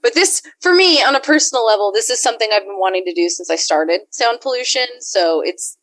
but 0.01 0.13
this, 0.13 0.41
for 0.59 0.73
me, 0.73 1.03
on 1.03 1.15
a 1.15 1.19
personal 1.19 1.65
level, 1.65 1.91
this 1.91 2.09
is 2.09 2.21
something 2.21 2.49
I've 2.51 2.63
been 2.63 2.79
wanting 2.79 3.05
to 3.05 3.13
do 3.13 3.29
since 3.29 3.49
I 3.49 3.55
started 3.55 4.01
sound 4.09 4.41
pollution. 4.41 4.87
So 4.99 5.41
it's, 5.43 5.77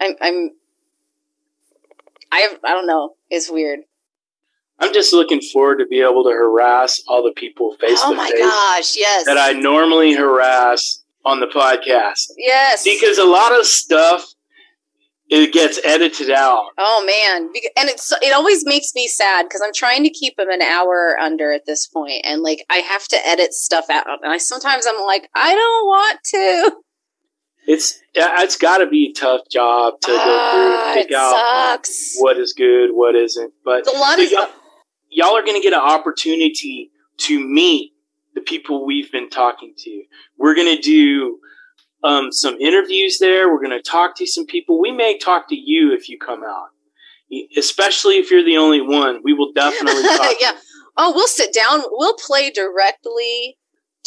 I'm, 0.00 0.14
I'm, 0.20 0.50
I, 2.32 2.56
I 2.64 2.70
don't 2.70 2.86
know. 2.86 3.14
It's 3.30 3.50
weird. 3.50 3.80
i'm 4.80 4.92
just 4.92 5.12
looking 5.12 5.40
forward 5.40 5.78
to 5.78 5.86
be 5.86 6.00
able 6.00 6.24
to 6.24 6.30
harass 6.30 7.00
all 7.06 7.22
the 7.22 7.32
people 7.36 7.76
face 7.80 8.00
oh 8.02 8.10
to 8.10 8.16
my 8.16 8.28
face 8.28 8.40
gosh. 8.40 8.96
Yes. 8.96 9.24
that 9.26 9.38
I 9.38 9.52
normally 9.52 10.14
harass 10.14 11.02
on 11.24 11.40
the 11.40 11.46
podcast 11.46 12.32
yes. 12.36 12.84
because 12.84 13.18
a 13.18 13.24
lot 13.24 13.58
of 13.58 13.64
stuff 13.66 14.33
it 15.34 15.52
gets 15.52 15.80
edited 15.84 16.30
out. 16.30 16.66
Oh 16.78 17.04
man, 17.06 17.50
and 17.76 17.88
it's 17.88 18.12
it 18.22 18.32
always 18.32 18.64
makes 18.64 18.94
me 18.94 19.08
sad 19.08 19.44
because 19.44 19.60
I'm 19.64 19.72
trying 19.74 20.02
to 20.04 20.10
keep 20.10 20.36
them 20.36 20.50
an 20.50 20.62
hour 20.62 21.16
under 21.20 21.52
at 21.52 21.66
this 21.66 21.86
point, 21.86 22.22
and 22.24 22.42
like 22.42 22.64
I 22.70 22.76
have 22.76 23.06
to 23.08 23.26
edit 23.26 23.52
stuff 23.52 23.86
out, 23.90 24.06
and 24.22 24.32
I 24.32 24.38
sometimes 24.38 24.86
I'm 24.86 25.00
like 25.04 25.28
I 25.34 25.54
don't 25.54 25.86
want 25.86 26.18
to. 26.26 26.72
It's 27.66 27.98
it's 28.14 28.56
got 28.58 28.78
to 28.78 28.86
be 28.86 29.10
a 29.14 29.18
tough 29.18 29.40
job 29.50 29.94
to 30.02 30.08
go 30.08 30.16
through 30.16 30.26
Ah, 30.28 30.84
and 30.88 30.94
pick 31.00 31.10
it 31.10 31.14
out 31.16 31.86
sucks. 31.86 32.14
what 32.18 32.36
is 32.36 32.52
good, 32.52 32.90
what 32.92 33.16
isn't. 33.16 33.52
But 33.64 33.80
It's 33.80 33.88
a 33.88 33.98
lot 33.98 34.18
of 34.18 34.24
you 34.24 34.36
know, 34.36 34.42
stuff. 34.44 34.54
y'all 35.10 35.34
are 35.34 35.42
going 35.42 35.56
to 35.56 35.62
get 35.62 35.72
an 35.72 35.80
opportunity 35.80 36.90
to 37.20 37.40
meet 37.40 37.92
the 38.34 38.42
people 38.42 38.84
we've 38.84 39.10
been 39.10 39.30
talking 39.30 39.72
to. 39.78 40.02
We're 40.36 40.54
going 40.54 40.76
to 40.76 40.82
do 40.82 41.38
um, 42.04 42.30
some 42.30 42.56
interviews 42.60 43.18
there. 43.18 43.48
We're 43.48 43.62
going 43.64 43.76
to 43.76 43.82
talk 43.82 44.16
to 44.18 44.26
some 44.26 44.46
people. 44.46 44.80
We 44.80 44.92
may 44.92 45.18
talk 45.18 45.48
to 45.48 45.56
you 45.56 45.92
if 45.94 46.08
you 46.08 46.18
come 46.18 46.42
out, 46.44 46.68
especially 47.56 48.18
if 48.18 48.30
you're 48.30 48.44
the 48.44 48.56
only 48.58 48.80
one. 48.80 49.20
We 49.24 49.32
will 49.32 49.52
definitely 49.52 50.02
talk 50.16 50.36
yeah. 50.40 50.52
Oh, 50.96 51.12
we'll 51.14 51.26
sit 51.26 51.52
down. 51.52 51.82
We'll 51.90 52.14
play 52.14 52.50
directly 52.50 53.56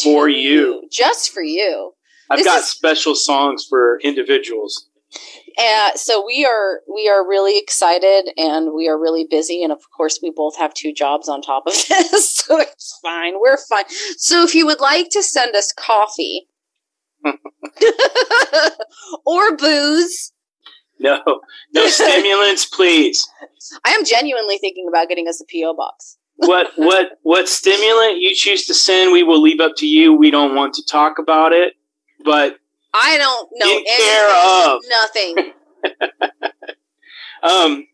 For 0.01 0.27
to 0.27 0.33
you. 0.33 0.83
just 0.91 1.31
for 1.33 1.41
you. 1.43 1.91
I've 2.29 2.37
This 2.39 2.47
got 2.47 2.59
is- 2.59 2.69
special 2.69 3.15
songs 3.15 3.65
for 3.69 3.99
individuals. 4.03 4.87
Uh, 5.57 5.91
so 5.95 6.23
we 6.25 6.45
are 6.45 6.81
we 6.93 7.07
are 7.09 7.27
really 7.27 7.57
excited 7.57 8.29
and 8.37 8.73
we 8.75 8.87
are 8.89 8.99
really 8.99 9.25
busy 9.27 9.63
and 9.63 9.71
of 9.71 9.79
course 9.95 10.19
we 10.21 10.29
both 10.29 10.55
have 10.57 10.73
two 10.73 10.93
jobs 10.93 11.27
on 11.29 11.41
top 11.41 11.63
of 11.65 11.73
this 11.89 12.29
so 12.35 12.59
it's 12.59 12.99
fine 13.01 13.35
we're 13.39 13.57
fine 13.57 13.85
so 14.17 14.43
if 14.43 14.53
you 14.53 14.65
would 14.67 14.81
like 14.81 15.07
to 15.09 15.23
send 15.23 15.55
us 15.55 15.71
coffee 15.71 16.47
or 19.25 19.55
booze 19.57 20.31
No, 20.99 21.21
no 21.73 21.87
stimulants, 21.97 22.65
please. 22.65 23.27
i 23.85 23.91
am 23.91 24.03
genuinely 24.05 24.57
thinking 24.57 24.87
about 24.89 25.07
getting 25.09 25.27
us 25.27 25.41
a 25.41 25.45
po 25.51 25.73
box 25.75 26.17
What 26.37 26.67
what 26.75 27.17
what 27.23 27.49
stimulant 27.49 28.17
you 28.19 28.33
choose 28.35 28.65
to 28.67 28.73
send, 28.73 29.11
we 29.11 29.23
will 29.23 29.41
leave 29.41 29.59
up 29.59 29.71
to 29.77 29.87
you. 29.87 30.13
We 30.13 30.29
don't 30.29 30.53
want 30.55 30.75
to 30.75 30.83
talk 30.85 31.17
about 31.17 31.51
it, 31.51 31.73
but 32.23 32.57
i 32.93 33.17
don't 33.17 33.49
know 33.55 33.77
In 33.77 33.83
care 33.85 34.29
of. 34.69 34.81
nothing 34.87 35.53
Um, 37.43 37.87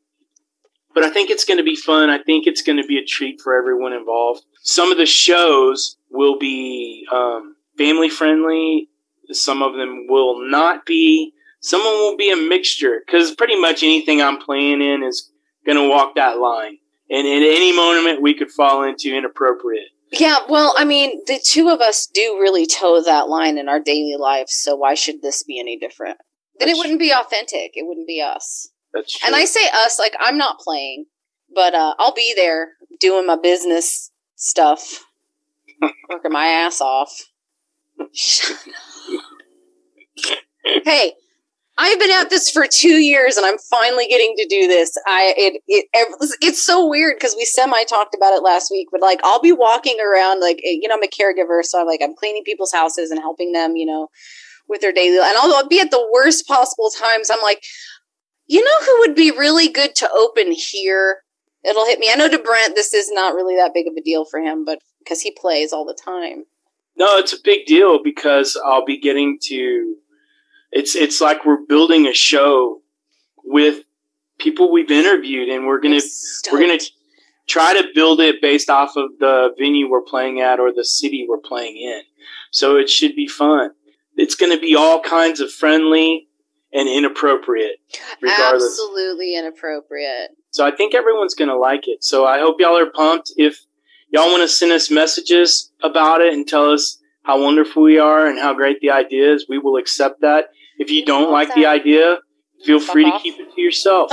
but 0.94 1.04
I 1.04 1.10
think 1.10 1.30
it's 1.30 1.44
going 1.46 1.58
to 1.58 1.64
be 1.64 1.76
fun. 1.76 2.10
I 2.10 2.20
think 2.22 2.48
it's 2.48 2.62
going 2.62 2.78
to 2.82 2.88
be 2.88 2.98
a 2.98 3.04
treat 3.06 3.42
for 3.42 3.56
everyone 3.58 3.94
involved. 3.94 4.44
Some 4.64 4.92
of 4.92 4.98
the 4.98 5.06
shows 5.06 5.98
will 6.10 6.38
be 6.40 7.06
um, 7.12 7.56
family 7.78 8.10
friendly. 8.10 8.90
Some 9.32 9.62
of 9.62 9.74
them 9.76 10.06
will 10.10 10.50
not 10.50 10.86
be. 10.86 11.34
Some 11.62 11.80
of 11.82 11.86
them 11.88 11.94
will 11.96 12.18
be 12.18 12.32
a 12.32 12.36
mixture 12.36 13.02
because 13.06 13.34
pretty 13.36 13.60
much 13.60 13.84
anything 13.84 14.22
I'm 14.22 14.38
playing 14.38 14.82
in 14.82 15.04
is 15.04 15.32
going 15.66 15.78
to 15.78 15.90
walk 15.90 16.16
that 16.16 16.40
line. 16.40 16.78
And 17.10 17.26
at 17.28 17.44
any 17.44 17.76
moment, 17.76 18.22
we 18.22 18.34
could 18.34 18.52
fall 18.52 18.84
into 18.84 19.16
inappropriate. 19.16 19.88
yeah 20.12 20.38
well 20.48 20.74
i 20.78 20.86
mean 20.86 21.22
the 21.26 21.40
two 21.44 21.70
of 21.70 21.80
us 21.82 22.06
do 22.06 22.38
really 22.40 22.66
toe 22.68 23.02
that 23.02 23.30
line 23.30 23.58
in 23.58 23.68
our 23.68 23.80
daily 23.80 24.16
lives 24.20 24.54
so 24.54 24.76
why 24.76 24.94
should 24.94 25.22
this 25.24 25.42
be 25.44 25.60
any 25.60 25.76
different 25.78 26.18
then 26.60 26.70
it 26.70 26.78
wouldn't 26.78 27.00
be 27.00 27.12
authentic 27.12 27.72
it 27.76 27.86
wouldn't 27.88 28.08
be 28.08 28.22
us 28.22 28.70
That's 28.94 29.18
true. 29.18 29.26
And 29.26 29.36
I 29.36 29.46
say 29.46 29.62
us, 29.74 29.98
like 29.98 30.16
I'm 30.20 30.38
not 30.38 30.60
playing, 30.60 31.06
but 31.54 31.74
uh, 31.74 31.96
I'll 31.98 32.14
be 32.14 32.34
there 32.36 32.74
doing 33.00 33.26
my 33.26 33.36
business 33.36 34.12
stuff, 34.36 35.04
working 36.10 36.32
my 36.32 36.46
ass 36.46 36.80
off. 36.80 37.12
Hey, 40.86 41.14
I've 41.78 42.00
been 42.00 42.12
at 42.12 42.30
this 42.30 42.52
for 42.52 42.68
two 42.68 42.98
years, 42.98 43.36
and 43.36 43.46
I'm 43.46 43.58
finally 43.58 44.06
getting 44.08 44.36
to 44.38 44.48
do 44.48 44.68
this. 44.68 44.96
I 45.08 45.34
it 45.36 45.62
it 45.68 45.86
it's 46.42 46.64
so 46.64 46.88
weird 46.88 47.16
because 47.18 47.36
we 47.36 47.46
semi 47.46 47.84
talked 47.86 48.16
about 48.16 48.34
it 48.34 48.44
last 48.44 48.70
week, 48.70 48.90
but 48.92 49.02
like 49.02 49.20
I'll 49.24 49.42
be 49.42 49.52
walking 49.52 49.98
around 50.00 50.40
like 50.40 50.58
eh, 50.58 50.78
you 50.80 50.88
know 50.88 50.96
I'm 50.96 51.04
a 51.04 51.08
caregiver, 51.08 51.64
so 51.64 51.82
I'm 51.82 51.88
like 51.88 52.02
I'm 52.04 52.16
cleaning 52.16 52.44
people's 52.44 52.72
houses 52.72 53.10
and 53.10 53.20
helping 53.20 53.54
them, 53.54 53.76
you 53.76 53.86
know, 53.86 54.10
with 54.68 54.82
their 54.82 54.94
daily. 54.94 55.18
And 55.18 55.38
I'll, 55.38 55.54
I'll 55.54 55.68
be 55.68 55.80
at 55.80 55.92
the 55.92 56.08
worst 56.14 56.48
possible 56.48 56.90
times. 56.90 57.30
I'm 57.32 57.42
like. 57.42 57.64
You 58.46 58.62
know 58.62 58.86
who 58.86 59.00
would 59.00 59.16
be 59.16 59.32
really 59.32 59.70
good 59.70 59.96
to 59.96 60.10
open 60.12 60.52
here? 60.52 61.22
It'll 61.64 61.86
hit 61.86 61.98
me. 61.98 62.10
I 62.12 62.16
know 62.16 62.28
to 62.28 62.38
Brent, 62.38 62.76
this 62.76 62.94
is 62.94 63.10
not 63.10 63.36
really 63.36 63.56
that 63.56 63.74
big 63.74 63.88
of 63.88 63.94
a 63.98 64.02
deal 64.02 64.26
for 64.26 64.42
him, 64.42 64.66
but 64.66 64.80
because 65.00 65.22
he 65.22 65.32
plays 65.32 65.72
all 65.72 65.86
the 65.86 65.98
time. 65.98 66.44
No, 66.96 67.18
it's 67.18 67.34
a 67.34 67.42
big 67.44 67.66
deal 67.66 68.04
because 68.04 68.60
I'll 68.64 68.86
be 68.86 69.00
getting 69.00 69.40
to. 69.44 69.96
It's 70.72 70.96
it's 70.96 71.22
like 71.22 71.46
we're 71.46 71.66
building 71.68 72.08
a 72.08 72.14
show 72.14 72.82
with 73.44 73.84
people 74.40 74.72
we've 74.72 74.92
interviewed, 74.92 75.50
and 75.50 75.66
we're 75.66 75.80
gonna 75.80 76.02
we're 76.52 76.60
gonna 76.60 76.80
try 77.48 77.74
to 77.74 77.88
build 77.94 78.20
it 78.20 78.42
based 78.42 78.70
off 78.70 78.96
of 78.96 79.12
the 79.20 79.54
venue 79.58 79.90
we're 79.90 80.02
playing 80.02 80.42
at 80.42 80.60
or 80.60 80.72
the 80.74 80.86
city 80.86 81.26
we're 81.28 81.38
playing 81.38 81.78
in. 81.78 82.02
So 82.52 82.78
it 82.78 82.90
should 82.90 83.16
be 83.16 83.28
fun. 83.28 83.72
It's 84.16 84.36
going 84.36 84.52
to 84.52 84.60
be 84.60 84.76
all 84.76 85.02
kinds 85.02 85.40
of 85.40 85.52
friendly 85.52 86.28
and 86.72 86.88
inappropriate, 86.88 87.78
regardless. 88.22 88.64
absolutely 88.64 89.36
inappropriate. 89.36 90.32
So 90.52 90.66
I 90.66 90.72
think 90.72 90.94
everyone's 90.94 91.36
going 91.36 91.50
to 91.50 91.58
like 91.58 91.88
it. 91.88 92.04
So 92.04 92.26
I 92.26 92.40
hope 92.40 92.58
y'all 92.60 92.78
are 92.78 92.90
pumped. 92.90 93.32
If 93.38 93.66
y'all 94.14 94.30
want 94.30 94.44
to 94.44 94.48
send 94.48 94.72
us 94.72 94.90
messages 94.90 95.72
about 95.82 96.22
it 96.22 96.34
and 96.34 96.48
tell 96.48 96.70
us 96.70 97.00
how 97.24 97.42
wonderful 97.42 97.84
we 97.84 97.98
are 97.98 98.28
and 98.28 98.40
how 98.40 98.54
great 98.54 98.80
the 98.82 98.92
idea 98.92 99.34
is, 99.34 99.48
we 99.50 99.58
will 99.58 99.78
accept 99.78 100.22
that. 100.22 100.50
If 100.78 100.92
you 100.92 101.06
don't 101.06 101.32
like 101.32 101.54
the 101.56 101.66
idea, 101.66 102.20
feel 102.66 102.80
Fuck 102.80 102.94
free 102.94 103.06
to 103.06 103.20
keep 103.20 103.40
it 103.40 103.54
to 103.54 103.62
yourself. 103.62 104.12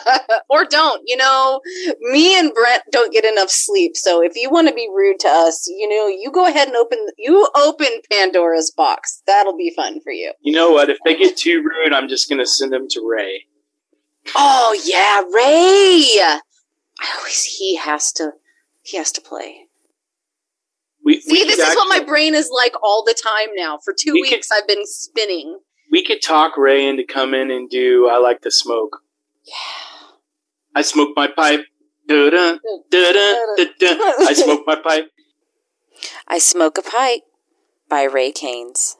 or 0.50 0.64
don't. 0.64 1.02
You 1.06 1.16
know, 1.16 1.60
me 2.00 2.38
and 2.38 2.52
Brent 2.52 2.82
don't 2.90 3.12
get 3.12 3.24
enough 3.24 3.50
sleep. 3.50 3.96
So 3.96 4.22
if 4.22 4.32
you 4.36 4.50
want 4.50 4.68
to 4.68 4.74
be 4.74 4.88
rude 4.94 5.18
to 5.20 5.28
us, 5.28 5.66
you 5.68 5.88
know, 5.88 6.06
you 6.06 6.30
go 6.32 6.46
ahead 6.46 6.68
and 6.68 6.76
open 6.76 6.98
you 7.18 7.48
open 7.56 7.88
Pandora's 8.10 8.70
box. 8.70 9.22
That'll 9.26 9.56
be 9.56 9.72
fun 9.74 10.00
for 10.00 10.12
you. 10.12 10.32
You 10.42 10.52
know 10.52 10.70
what? 10.70 10.90
If 10.90 10.98
they 11.04 11.16
get 11.16 11.36
too 11.36 11.62
rude, 11.62 11.92
I'm 11.92 12.08
just 12.08 12.28
going 12.28 12.40
to 12.40 12.46
send 12.46 12.72
them 12.72 12.86
to 12.90 13.08
Ray. 13.08 13.46
Oh 14.36 14.78
yeah, 14.84 15.22
Ray. 15.34 16.40
I 17.00 17.18
always 17.18 17.44
he 17.44 17.76
has 17.76 18.12
to 18.12 18.32
he 18.82 18.96
has 18.98 19.12
to 19.12 19.20
play. 19.20 19.66
We, 21.04 21.14
we 21.14 21.20
See, 21.20 21.38
could 21.40 21.48
this 21.48 21.58
is 21.58 21.74
what 21.74 21.88
my 21.88 22.04
brain 22.04 22.34
is 22.34 22.50
like 22.54 22.74
all 22.82 23.02
the 23.04 23.14
time 23.14 23.48
now. 23.56 23.78
For 23.84 23.92
two 23.92 24.12
We 24.12 24.22
could- 24.22 24.36
weeks, 24.36 24.50
I've 24.52 24.66
been 24.68 24.86
spinning. 24.86 25.58
we 25.90 26.04
could 26.04 26.22
talk 26.22 26.56
Ray 26.56 26.86
into 26.86 27.04
come 27.04 27.34
in 27.34 27.50
and 27.50 27.68
do 27.68 28.08
I 28.08 28.18
like 28.18 28.40
to 28.42 28.50
smoke. 28.50 28.98
Yeah. 29.44 29.54
I 30.74 30.82
smoke 30.82 31.10
my 31.16 31.26
pipe. 31.26 31.64
Da-da, 32.08 32.56
da-da, 32.90 33.34
da-da. 33.56 33.96
I 34.26 34.32
smoke 34.34 34.62
my 34.66 34.76
pipe. 34.76 35.08
I 36.26 36.38
Smoke 36.38 36.78
a 36.78 36.82
Pipe 36.82 37.20
by 37.88 38.02
Ray 38.04 38.32
Keynes. 38.32 38.96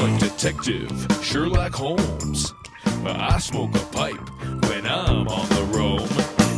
Like 0.00 0.18
Detective 0.20 1.06
Sherlock 1.22 1.74
Holmes. 1.74 2.54
I 3.04 3.38
smoke 3.38 3.74
a 3.74 3.84
pipe 3.92 4.30
when 4.64 4.86
I'm 4.86 5.28
on 5.28 5.48
the 5.50 5.64
roam. 5.76 6.08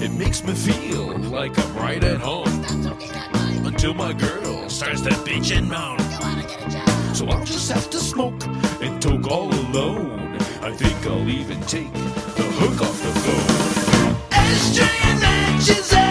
It 0.01 0.13
makes 0.13 0.45
me 0.45 0.53
feel 0.53 1.19
like 1.19 1.59
I'm 1.59 1.77
right 1.77 2.03
at 2.05 2.21
home. 2.21 2.65
Until 3.67 3.95
my 3.95 4.13
girl 4.13 4.69
starts 4.69 5.01
to 5.03 5.11
bitch 5.27 5.57
and 5.57 5.69
moan. 5.69 5.99
So 7.15 7.27
I'll 7.27 7.45
just 7.45 7.71
have 7.73 7.91
to 7.91 7.99
smoke 7.99 8.45
and 8.81 9.03
toke 9.03 9.29
all 9.29 9.53
alone. 9.53 10.37
I 10.61 10.73
think 10.73 11.05
I'll 11.07 11.29
even 11.29 11.61
take 11.63 11.93
the 11.93 12.47
hook 12.61 12.81
off 12.81 13.03
the 13.03 13.13
phone. 13.25 14.17
Ashtray 14.31 14.99
and 15.11 16.02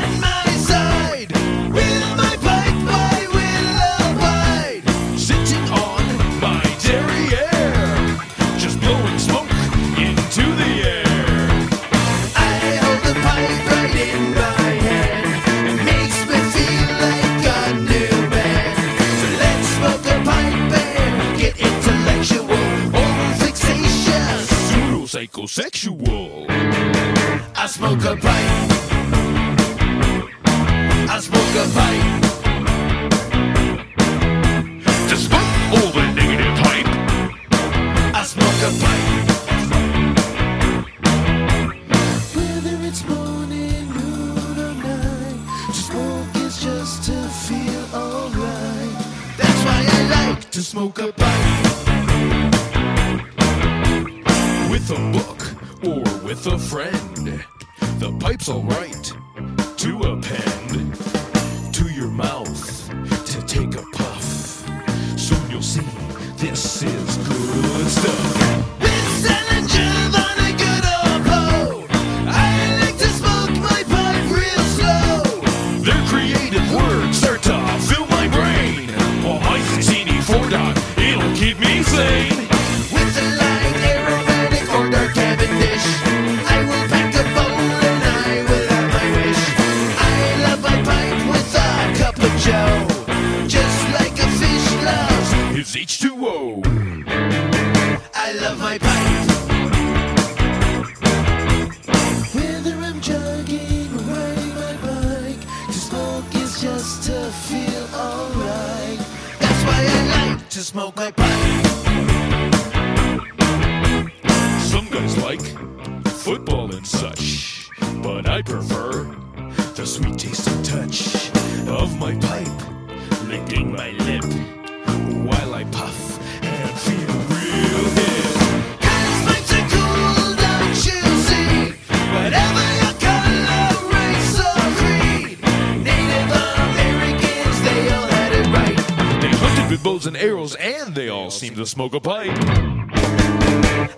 smoke 141.72 141.94
a 141.94 142.02
pipe. 142.02 142.38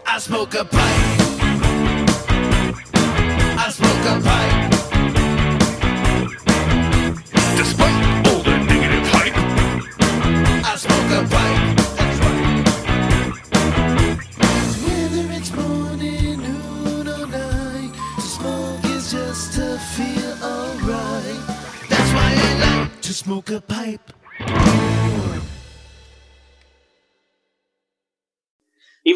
I 0.06 0.20
smoke 0.20 0.54
a 0.54 0.64
pipe. 0.64 0.80
I 3.58 3.70
smoke 3.72 4.06
a 4.14 4.22
pipe. 4.22 4.70
Despite 7.58 8.28
all 8.28 8.44
the 8.44 8.58
negative 8.70 9.08
hype, 9.16 9.36
I 10.64 10.76
smoke 10.76 11.12
a 11.18 11.24
pipe. 11.34 11.62
That's 11.98 12.20
right. 12.22 12.62
Whether 14.86 15.26
it's 15.34 15.52
morning, 15.52 16.38
noon, 16.44 17.08
or 17.08 17.26
night, 17.26 17.92
to 18.18 18.22
smoke 18.22 18.86
is 18.86 19.12
just 19.12 19.54
to 19.54 19.80
feel 19.80 20.34
alright. 20.44 21.42
That's 21.90 22.12
why 22.14 22.36
I 22.38 22.54
like 22.66 23.02
to 23.02 23.14
smoke 23.14 23.50
a 23.50 23.62
pipe. 23.62 24.13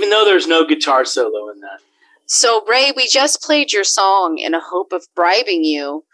Even 0.08 0.18
though 0.18 0.26
there's 0.26 0.48
no 0.48 0.66
guitar 0.66 1.04
solo 1.04 1.50
in 1.52 1.60
that. 1.60 1.82
So, 2.26 2.66
Ray, 2.66 2.94
we 2.96 3.10
just 3.10 3.42
played 3.42 3.74
your 3.74 3.84
song 3.84 4.38
in 4.38 4.54
a 4.54 4.62
hope 4.62 4.94
of 4.94 5.06
bribing 5.14 5.66
you 5.66 6.06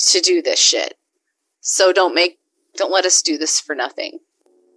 to 0.00 0.20
do 0.20 0.42
this 0.42 0.58
shit. 0.58 0.98
So 1.60 1.90
don't 1.90 2.14
make, 2.14 2.40
don't 2.76 2.92
let 2.92 3.06
us 3.06 3.22
do 3.22 3.38
this 3.38 3.58
for 3.58 3.74
nothing. 3.74 4.18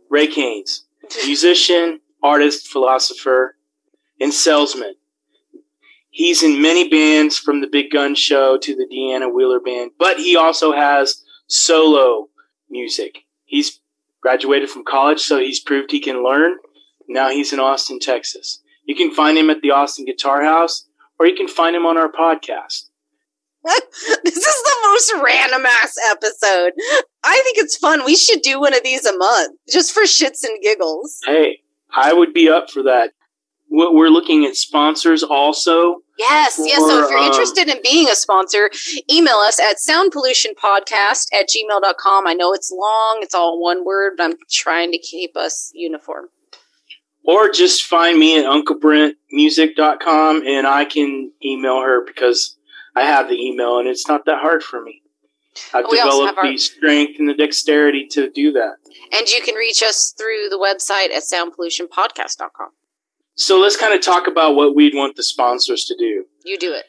Ray 0.10 0.28
Keynes, 0.28 0.86
musician, 1.26 2.00
artist, 2.24 2.70
philosopher, 2.70 3.58
and 4.22 4.34
salesman. 4.34 4.96
He's 6.10 6.42
in 6.42 6.62
many 6.62 6.88
bands 6.88 7.38
from 7.38 7.60
the 7.60 7.68
Big 7.68 7.92
Gun 7.92 8.16
Show 8.16 8.58
to 8.58 8.74
the 8.74 8.88
Deanna 8.90 9.34
Wheeler 9.34 9.60
Band, 9.60 9.92
but 10.00 10.18
he 10.18 10.38
also 10.38 10.72
has 10.72 11.22
solo 11.48 12.30
music. 12.70 13.26
He's 13.44 13.82
graduated 14.22 14.70
from 14.70 14.86
college, 14.86 15.20
so 15.20 15.40
he's 15.40 15.60
proved 15.60 15.92
he 15.92 16.00
can 16.00 16.24
learn. 16.24 16.56
Now 17.12 17.30
he's 17.30 17.52
in 17.52 17.60
Austin, 17.60 18.00
Texas. 18.00 18.61
You 18.86 18.96
can 18.96 19.14
find 19.14 19.38
him 19.38 19.50
at 19.50 19.62
the 19.62 19.72
Austin 19.72 20.06
Guitar 20.06 20.44
House, 20.44 20.88
or 21.20 21.28
you 21.28 21.36
can 21.36 21.48
find 21.48 21.76
him 21.76 21.86
on 21.86 21.98
our 21.98 22.12
podcast. 22.12 22.90
this 23.64 24.38
is 24.38 24.64
the 24.64 24.76
most 24.88 25.14
random 25.24 25.66
ass 25.68 25.96
episode. 26.10 26.74
I 27.24 27.40
think 27.44 27.58
it's 27.60 27.78
fun. 27.78 28.04
We 28.04 28.16
should 28.16 28.42
do 28.42 28.60
one 28.60 28.74
of 28.74 28.82
these 28.84 29.06
a 29.06 29.16
month 29.16 29.56
just 29.70 29.94
for 29.94 30.02
shits 30.04 30.44
and 30.44 30.60
giggles. 30.64 31.20
Hey, 31.26 31.60
I 31.96 32.12
would 32.12 32.34
be 32.34 32.50
up 32.50 32.72
for 32.72 32.82
that. 32.84 33.12
We're 33.70 33.94
we're 33.94 34.10
looking 34.10 34.46
at 34.46 34.56
sponsors 34.56 35.22
also. 35.22 35.98
Yes, 36.18 36.60
yes. 36.64 36.80
So 36.80 37.04
if 37.04 37.10
you're 37.10 37.20
um, 37.20 37.26
interested 37.26 37.68
in 37.68 37.82
being 37.84 38.10
a 38.10 38.16
sponsor, 38.16 38.72
email 39.12 39.38
us 39.38 39.60
at 39.60 39.78
soundpollutionpodcast 39.78 41.28
at 41.34 41.48
gmail.com. 41.48 42.28
I 42.28 42.34
know 42.34 42.54
it's 42.54 42.72
long, 42.72 43.20
it's 43.22 43.36
all 43.36 43.62
one 43.62 43.86
word, 43.86 44.14
but 44.18 44.24
I'm 44.24 44.38
trying 44.50 44.92
to 44.92 44.98
keep 44.98 45.38
us 45.38 45.72
uniform. 45.74 46.30
Or 47.24 47.50
just 47.50 47.84
find 47.84 48.18
me 48.20 48.38
at 48.40 48.46
unclebrentmusic.com 48.46 50.44
and 50.46 50.68
I 50.68 50.86
can 50.86 51.32
email 51.44 51.82
her 51.82 52.04
because 52.06 52.58
I 52.96 53.04
have 53.04 53.30
the 53.30 53.36
email 53.40 53.80
and 53.80 53.88
it's 53.88 54.08
not 54.08 54.26
that 54.26 54.40
hard 54.42 54.64
for 54.64 54.82
me. 54.82 55.02
I've 55.74 55.86
We 55.90 55.98
developed 55.98 56.28
have 56.28 56.38
our- 56.38 56.52
the 56.52 56.58
strength 56.58 57.20
and 57.20 57.28
the 57.28 57.34
dexterity 57.34 58.08
to 58.12 58.30
do 58.30 58.52
that. 58.54 58.76
And 59.12 59.30
you 59.30 59.42
can 59.42 59.56
reach 59.56 59.84
us 59.84 60.14
through 60.18 60.48
the 60.50 60.58
website 60.58 61.12
at 61.14 61.24
soundpollutionpodcast.com. 61.24 62.70
So 63.36 63.60
let's 63.60 63.76
kind 63.78 63.94
of 63.94 64.02
talk 64.02 64.28
about 64.28 64.56
what 64.56 64.76
we'd 64.76 64.94
want 64.96 65.16
the 65.16 65.24
sponsors 65.24 65.86
to 65.86 65.96
do. 65.98 66.26
You 66.46 66.58
do 66.58 66.74
it. 66.74 66.86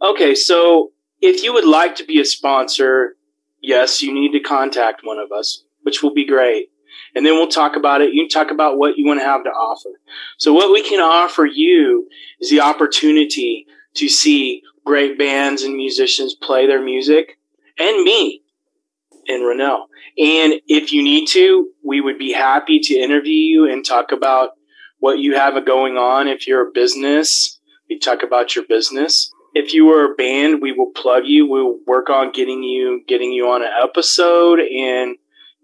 Okay, 0.00 0.34
so 0.34 0.92
if 1.20 1.42
you 1.42 1.52
would 1.52 1.64
like 1.66 1.96
to 1.96 2.04
be 2.04 2.20
a 2.20 2.24
sponsor, 2.24 3.16
yes, 3.60 4.02
you 4.02 4.12
need 4.12 4.32
to 4.32 4.40
contact 4.40 5.02
one 5.04 5.18
of 5.18 5.32
us, 5.32 5.64
which 5.82 6.02
will 6.02 6.14
be 6.14 6.24
great. 6.24 6.70
And 7.18 7.26
then 7.26 7.34
we'll 7.34 7.48
talk 7.48 7.74
about 7.74 8.00
it. 8.00 8.14
You 8.14 8.28
talk 8.28 8.52
about 8.52 8.78
what 8.78 8.96
you 8.96 9.04
want 9.04 9.18
to 9.18 9.24
have 9.24 9.42
to 9.42 9.50
offer. 9.50 9.90
So 10.38 10.52
what 10.52 10.72
we 10.72 10.88
can 10.88 11.00
offer 11.00 11.44
you 11.44 12.08
is 12.40 12.48
the 12.48 12.60
opportunity 12.60 13.66
to 13.94 14.08
see 14.08 14.62
great 14.86 15.18
bands 15.18 15.62
and 15.62 15.74
musicians 15.74 16.36
play 16.36 16.68
their 16.68 16.80
music 16.80 17.38
and 17.76 18.04
me 18.04 18.42
and 19.26 19.42
Renell. 19.42 19.86
And 20.16 20.60
if 20.68 20.92
you 20.92 21.02
need 21.02 21.26
to, 21.30 21.68
we 21.84 22.00
would 22.00 22.18
be 22.18 22.32
happy 22.32 22.78
to 22.78 22.94
interview 22.94 23.32
you 23.32 23.68
and 23.68 23.84
talk 23.84 24.12
about 24.12 24.50
what 25.00 25.18
you 25.18 25.34
have 25.34 25.66
going 25.66 25.96
on. 25.96 26.28
If 26.28 26.46
you're 26.46 26.68
a 26.68 26.72
business, 26.72 27.58
we 27.90 27.98
talk 27.98 28.22
about 28.22 28.54
your 28.54 28.64
business 28.68 29.32
if 29.58 29.74
you 29.74 29.86
were 29.86 30.12
a 30.12 30.14
band, 30.14 30.60
we 30.62 30.72
will 30.72 30.92
plug 30.94 31.24
you. 31.26 31.46
We'll 31.46 31.78
work 31.86 32.10
on 32.10 32.30
getting 32.32 32.62
you 32.62 33.02
getting 33.08 33.32
you 33.32 33.48
on 33.48 33.62
an 33.62 33.70
episode 33.82 34.60
and 34.60 35.16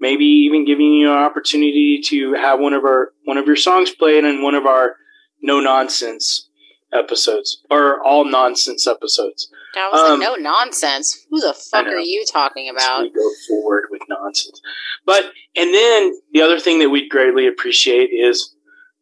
maybe 0.04 0.26
even 0.26 0.66
giving 0.66 0.92
you 0.92 1.10
an 1.10 1.16
opportunity 1.16 1.98
to 2.04 2.34
have 2.34 2.60
one 2.60 2.74
of 2.74 2.84
our 2.84 3.12
one 3.24 3.38
of 3.38 3.46
your 3.46 3.56
songs 3.56 3.90
played 3.90 4.22
in 4.22 4.42
one 4.42 4.54
of 4.54 4.66
our 4.66 4.96
no 5.40 5.60
nonsense 5.60 6.50
episodes 6.92 7.62
or 7.70 8.04
all 8.04 8.24
nonsense 8.26 8.86
episodes. 8.86 9.48
That 9.74 9.88
was 9.90 10.00
Um, 10.02 10.20
like, 10.20 10.28
no 10.28 10.34
nonsense. 10.36 11.26
Who 11.30 11.40
the 11.40 11.54
fuck 11.54 11.86
are 11.86 11.98
you 11.98 12.22
talking 12.30 12.68
about? 12.68 13.00
we 13.02 13.10
go 13.10 13.30
forward 13.48 13.86
with 13.90 14.02
nonsense. 14.06 14.60
But 15.06 15.24
and 15.56 15.72
then 15.72 16.12
the 16.32 16.42
other 16.42 16.60
thing 16.60 16.80
that 16.80 16.90
we'd 16.90 17.08
greatly 17.08 17.46
appreciate 17.46 18.10
is 18.12 18.54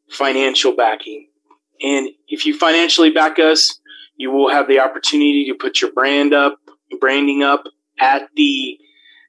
financial 0.08 0.72
backing. 0.72 1.28
And 1.82 2.10
if 2.28 2.46
you 2.46 2.56
financially 2.56 3.10
back 3.10 3.40
us, 3.40 3.80
you 4.16 4.30
will 4.30 4.50
have 4.50 4.68
the 4.68 4.78
opportunity 4.78 5.46
to 5.48 5.54
put 5.54 5.80
your 5.80 5.90
brand 5.92 6.32
up, 6.32 6.58
branding 7.00 7.42
up 7.42 7.64
at 7.98 8.28
the 8.36 8.78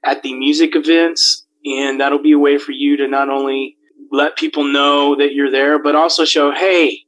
at 0.03 0.21
the 0.21 0.34
music 0.36 0.76
events, 0.76 1.42
and 1.66 1.99
that'll 1.99 2.22
be 2.22 2.34
a 2.34 2.39
way 2.39 2.57
for 2.57 2.72
you 2.72 2.97
to 2.97 3.07
not 3.07 3.30
only 3.30 3.78
let 4.11 4.38
people 4.38 4.64
know 4.64 5.16
that 5.16 5.34
you're 5.34 5.51
there, 5.51 5.82
but 5.82 5.95
also 5.95 6.26
show, 6.26 6.51
hey, 6.51 6.99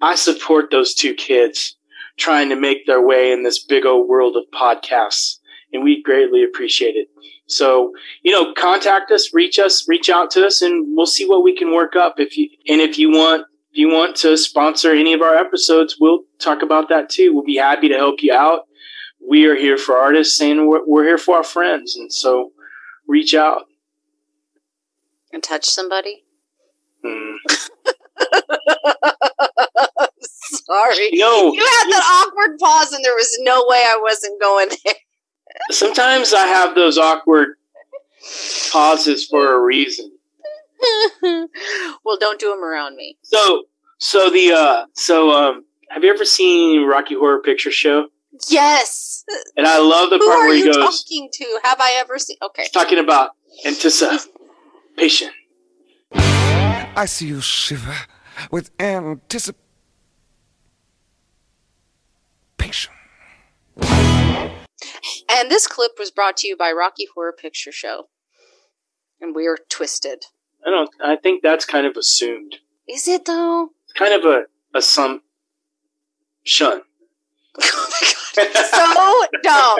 I 0.00 0.14
support 0.14 0.70
those 0.70 0.94
two 0.94 1.14
kids 1.14 1.76
trying 2.16 2.48
to 2.48 2.56
make 2.56 2.86
their 2.86 3.04
way 3.04 3.32
in 3.32 3.42
this 3.42 3.64
big 3.64 3.84
old 3.84 4.08
world 4.08 4.36
of 4.36 4.44
podcasts, 4.52 5.38
and 5.72 5.82
we 5.82 6.02
greatly 6.02 6.44
appreciate 6.44 6.94
it. 6.94 7.08
So, 7.46 7.92
you 8.22 8.32
know, 8.32 8.54
contact 8.54 9.10
us, 9.10 9.34
reach 9.34 9.58
us, 9.58 9.86
reach 9.88 10.08
out 10.08 10.30
to 10.32 10.46
us, 10.46 10.62
and 10.62 10.96
we'll 10.96 11.06
see 11.06 11.26
what 11.26 11.42
we 11.42 11.56
can 11.56 11.74
work 11.74 11.96
up. 11.96 12.14
If 12.18 12.36
you 12.36 12.48
and 12.68 12.80
if 12.80 12.98
you 12.98 13.10
want 13.10 13.46
if 13.70 13.78
you 13.78 13.88
want 13.88 14.16
to 14.16 14.36
sponsor 14.36 14.92
any 14.92 15.12
of 15.12 15.20
our 15.20 15.34
episodes, 15.34 15.96
we'll 16.00 16.20
talk 16.38 16.62
about 16.62 16.88
that 16.88 17.10
too. 17.10 17.34
We'll 17.34 17.44
be 17.44 17.56
happy 17.56 17.88
to 17.88 17.96
help 17.96 18.22
you 18.22 18.32
out. 18.32 18.66
We 19.28 19.46
are 19.46 19.56
here 19.56 19.76
for 19.76 19.96
artists 19.96 20.40
and 20.40 20.68
we're, 20.68 20.86
we're 20.86 21.04
here 21.04 21.18
for 21.18 21.38
our 21.38 21.42
friends. 21.42 21.96
And 21.96 22.12
so 22.12 22.52
reach 23.08 23.34
out. 23.34 23.64
And 25.34 25.42
touch 25.42 25.66
somebody? 25.66 26.24
Hmm. 27.04 27.34
sorry. 30.20 31.10
No, 31.12 31.52
You 31.52 31.60
had 31.60 31.90
that 31.90 32.26
awkward 32.28 32.58
pause, 32.58 32.92
and 32.92 33.04
there 33.04 33.14
was 33.14 33.36
no 33.40 33.64
way 33.68 33.78
I 33.78 33.98
wasn't 34.00 34.40
going 34.40 34.68
there. 34.84 34.94
sometimes 35.70 36.32
I 36.32 36.46
have 36.46 36.74
those 36.74 36.98
awkward 36.98 37.50
pauses 38.72 39.26
for 39.26 39.54
a 39.54 39.60
reason. 39.60 40.10
well, 41.22 42.18
don't 42.18 42.38
do 42.38 42.50
them 42.50 42.62
around 42.62 42.96
me. 42.96 43.16
So, 43.22 43.64
so 43.98 44.30
the 44.30 44.52
uh, 44.52 44.86
so 44.94 45.30
um, 45.30 45.64
have 45.88 46.04
you 46.04 46.12
ever 46.12 46.24
seen 46.24 46.86
Rocky 46.86 47.14
Horror 47.14 47.40
Picture 47.42 47.70
Show? 47.70 48.08
Yes. 48.48 49.24
And 49.56 49.66
I 49.66 49.78
love 49.78 50.10
the 50.10 50.18
Who 50.18 50.26
part 50.28 50.40
where 50.46 50.54
he 50.54 50.64
you 50.64 50.72
goes, 50.72 51.04
talking 51.04 51.30
to? 51.32 51.60
Have 51.64 51.80
I 51.80 51.94
ever 51.98 52.18
seen? 52.18 52.36
Okay. 52.42 52.62
he's 52.62 52.70
talking 52.70 52.98
about 52.98 53.30
anticipation. 54.96 55.30
I 56.96 57.06
see 57.06 57.26
you 57.26 57.40
shiver 57.40 57.94
with 58.50 58.70
anticipation. 58.78 59.58
And 65.30 65.50
this 65.50 65.66
clip 65.66 65.92
was 65.98 66.10
brought 66.10 66.36
to 66.38 66.46
you 66.46 66.56
by 66.56 66.70
Rocky 66.70 67.08
Horror 67.14 67.32
Picture 67.32 67.72
Show. 67.72 68.04
And 69.20 69.34
we 69.34 69.46
are 69.46 69.58
twisted. 69.68 70.24
I 70.66 70.70
don't. 70.70 70.90
I 71.02 71.16
think 71.16 71.42
that's 71.42 71.64
kind 71.64 71.86
of 71.86 71.96
assumed. 71.96 72.56
Is 72.88 73.08
it 73.08 73.24
though? 73.24 73.70
It's 73.84 73.92
kind 73.94 74.14
of 74.14 74.24
a 74.24 74.44
assumption. 74.76 75.22
Oh 77.56 77.88
my 77.90 78.12
god, 78.34 78.48
so 78.70 79.26
dumb. 79.42 79.78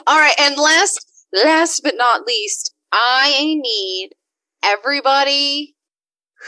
All 0.06 0.18
right, 0.18 0.34
and 0.40 0.56
last 0.56 1.13
last 1.34 1.82
but 1.82 1.94
not 1.96 2.26
least, 2.26 2.74
I 2.92 3.54
need 3.60 4.10
everybody 4.62 5.74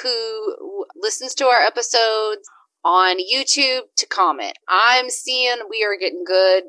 who 0.02 0.86
listens 0.94 1.34
to 1.34 1.46
our 1.46 1.60
episodes 1.60 2.48
on 2.84 3.16
YouTube 3.18 3.82
to 3.96 4.06
comment. 4.06 4.56
I'm 4.68 5.10
seeing 5.10 5.56
we 5.68 5.84
are 5.84 5.98
getting 5.98 6.24
good 6.24 6.64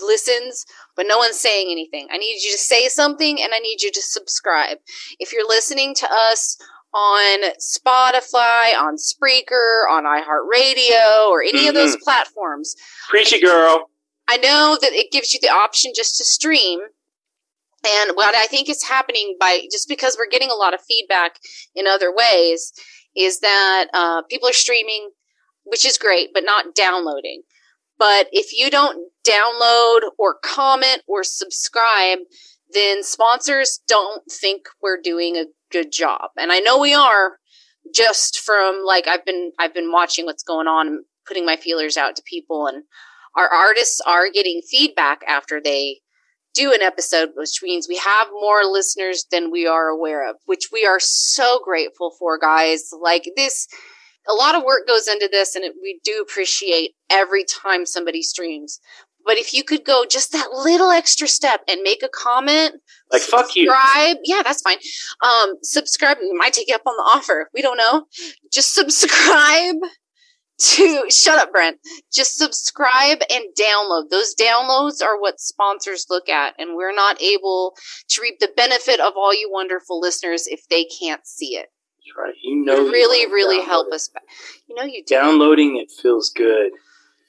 listens, 0.00 0.64
but 0.96 1.06
no 1.08 1.18
one's 1.18 1.38
saying 1.38 1.68
anything. 1.70 2.08
I 2.10 2.18
need 2.18 2.42
you 2.42 2.50
to 2.52 2.58
say 2.58 2.88
something 2.88 3.40
and 3.40 3.52
I 3.54 3.58
need 3.58 3.82
you 3.82 3.90
to 3.92 4.02
subscribe. 4.02 4.78
If 5.18 5.32
you're 5.32 5.46
listening 5.46 5.94
to 5.96 6.08
us 6.10 6.56
on 6.94 7.50
Spotify, 7.60 8.74
on 8.74 8.96
Spreaker, 8.96 9.88
on 9.90 10.04
iHeartRadio, 10.04 11.28
or 11.28 11.42
any 11.42 11.68
of 11.68 11.74
those 11.74 11.94
mm-hmm. 11.94 12.02
platforms, 12.04 12.74
preachy 13.08 13.40
girl. 13.40 13.90
I 14.28 14.38
know 14.38 14.76
that 14.80 14.92
it 14.92 15.12
gives 15.12 15.32
you 15.32 15.40
the 15.40 15.50
option 15.50 15.92
just 15.94 16.16
to 16.18 16.24
stream. 16.24 16.80
And 17.84 18.12
what 18.14 18.34
I 18.34 18.46
think 18.46 18.68
is 18.68 18.82
happening 18.82 19.36
by 19.38 19.60
just 19.70 19.88
because 19.88 20.16
we're 20.18 20.30
getting 20.30 20.50
a 20.50 20.54
lot 20.54 20.74
of 20.74 20.80
feedback 20.88 21.38
in 21.74 21.86
other 21.86 22.12
ways 22.14 22.72
is 23.16 23.40
that 23.40 23.86
uh, 23.94 24.22
people 24.22 24.48
are 24.48 24.54
streaming, 24.54 25.10
which 25.64 25.84
is 25.84 25.98
great, 25.98 26.30
but 26.34 26.44
not 26.44 26.74
downloading. 26.74 27.42
But 27.98 28.28
if 28.32 28.52
you 28.52 28.70
don't 28.70 29.10
download 29.26 30.10
or 30.18 30.36
comment 30.42 31.02
or 31.06 31.24
subscribe, 31.24 32.18
then 32.72 33.02
sponsors 33.02 33.80
don't 33.88 34.22
think 34.30 34.62
we're 34.82 35.00
doing 35.00 35.36
a 35.36 35.46
good 35.70 35.92
job. 35.92 36.30
And 36.36 36.52
I 36.52 36.58
know 36.58 36.78
we 36.78 36.94
are 36.94 37.38
just 37.94 38.40
from 38.40 38.82
like 38.84 39.06
I've 39.06 39.24
been 39.24 39.52
I've 39.58 39.74
been 39.74 39.92
watching 39.92 40.24
what's 40.24 40.42
going 40.42 40.66
on 40.66 40.88
and 40.88 41.04
putting 41.26 41.46
my 41.46 41.56
feelers 41.56 41.96
out 41.96 42.16
to 42.16 42.22
people 42.22 42.66
and 42.66 42.82
our 43.36 43.48
artists 43.48 44.00
are 44.06 44.30
getting 44.30 44.62
feedback 44.68 45.20
after 45.28 45.60
they 45.62 46.00
do 46.56 46.72
an 46.72 46.82
episode, 46.82 47.30
which 47.36 47.60
means 47.62 47.86
we 47.88 47.98
have 47.98 48.28
more 48.32 48.64
listeners 48.64 49.26
than 49.30 49.50
we 49.50 49.66
are 49.66 49.88
aware 49.88 50.28
of, 50.28 50.36
which 50.46 50.68
we 50.72 50.86
are 50.86 50.98
so 51.00 51.60
grateful 51.64 52.12
for, 52.18 52.38
guys. 52.38 52.90
Like 53.00 53.30
this, 53.36 53.68
a 54.28 54.32
lot 54.34 54.54
of 54.56 54.64
work 54.64 54.86
goes 54.88 55.06
into 55.06 55.28
this, 55.30 55.54
and 55.54 55.64
it, 55.64 55.74
we 55.82 56.00
do 56.02 56.24
appreciate 56.26 56.92
every 57.10 57.44
time 57.44 57.86
somebody 57.86 58.22
streams. 58.22 58.80
But 59.24 59.38
if 59.38 59.52
you 59.52 59.64
could 59.64 59.84
go 59.84 60.04
just 60.08 60.30
that 60.32 60.50
little 60.52 60.90
extra 60.90 61.26
step 61.26 61.60
and 61.68 61.82
make 61.82 62.02
a 62.04 62.08
comment, 62.08 62.74
Like 63.12 63.22
fuck 63.22 63.56
you. 63.56 63.66
subscribe. 63.68 64.16
Yeah, 64.24 64.42
that's 64.44 64.62
fine. 64.62 64.78
Um, 65.22 65.54
subscribe. 65.62 66.18
We 66.20 66.32
might 66.32 66.52
take 66.52 66.68
you 66.68 66.76
up 66.76 66.86
on 66.86 66.96
the 66.96 67.02
offer. 67.02 67.50
We 67.52 67.60
don't 67.60 67.76
know. 67.76 68.04
Just 68.52 68.72
subscribe 68.74 69.76
to 70.58 71.04
shut 71.10 71.38
up, 71.38 71.52
Brent. 71.52 71.78
Just 72.12 72.36
subscribe 72.38 73.18
and 73.30 73.44
download. 73.58 74.10
Those 74.10 74.34
downloads 74.34 75.02
are 75.02 75.20
what 75.20 75.40
sponsors 75.40 76.06
look 76.08 76.28
at, 76.28 76.54
and 76.58 76.76
we're 76.76 76.94
not 76.94 77.20
able 77.20 77.76
to 78.08 78.22
reap 78.22 78.38
the 78.40 78.50
benefit 78.56 79.00
of 79.00 79.14
all 79.16 79.34
you 79.34 79.50
wonderful 79.50 80.00
listeners 80.00 80.46
if 80.46 80.66
they 80.68 80.84
can't 80.84 81.26
see 81.26 81.56
it. 81.56 81.66
That's 81.98 82.16
right. 82.18 82.34
You 82.42 82.64
know. 82.64 82.84
you 82.84 82.92
really, 82.92 83.26
really 83.26 83.62
help 83.64 83.88
it. 83.88 83.94
us. 83.94 84.08
back. 84.08 84.22
You 84.68 84.74
know, 84.74 84.84
you 84.84 85.02
do. 85.04 85.14
Downloading 85.14 85.76
it 85.76 85.90
feels 85.90 86.30
good. 86.30 86.72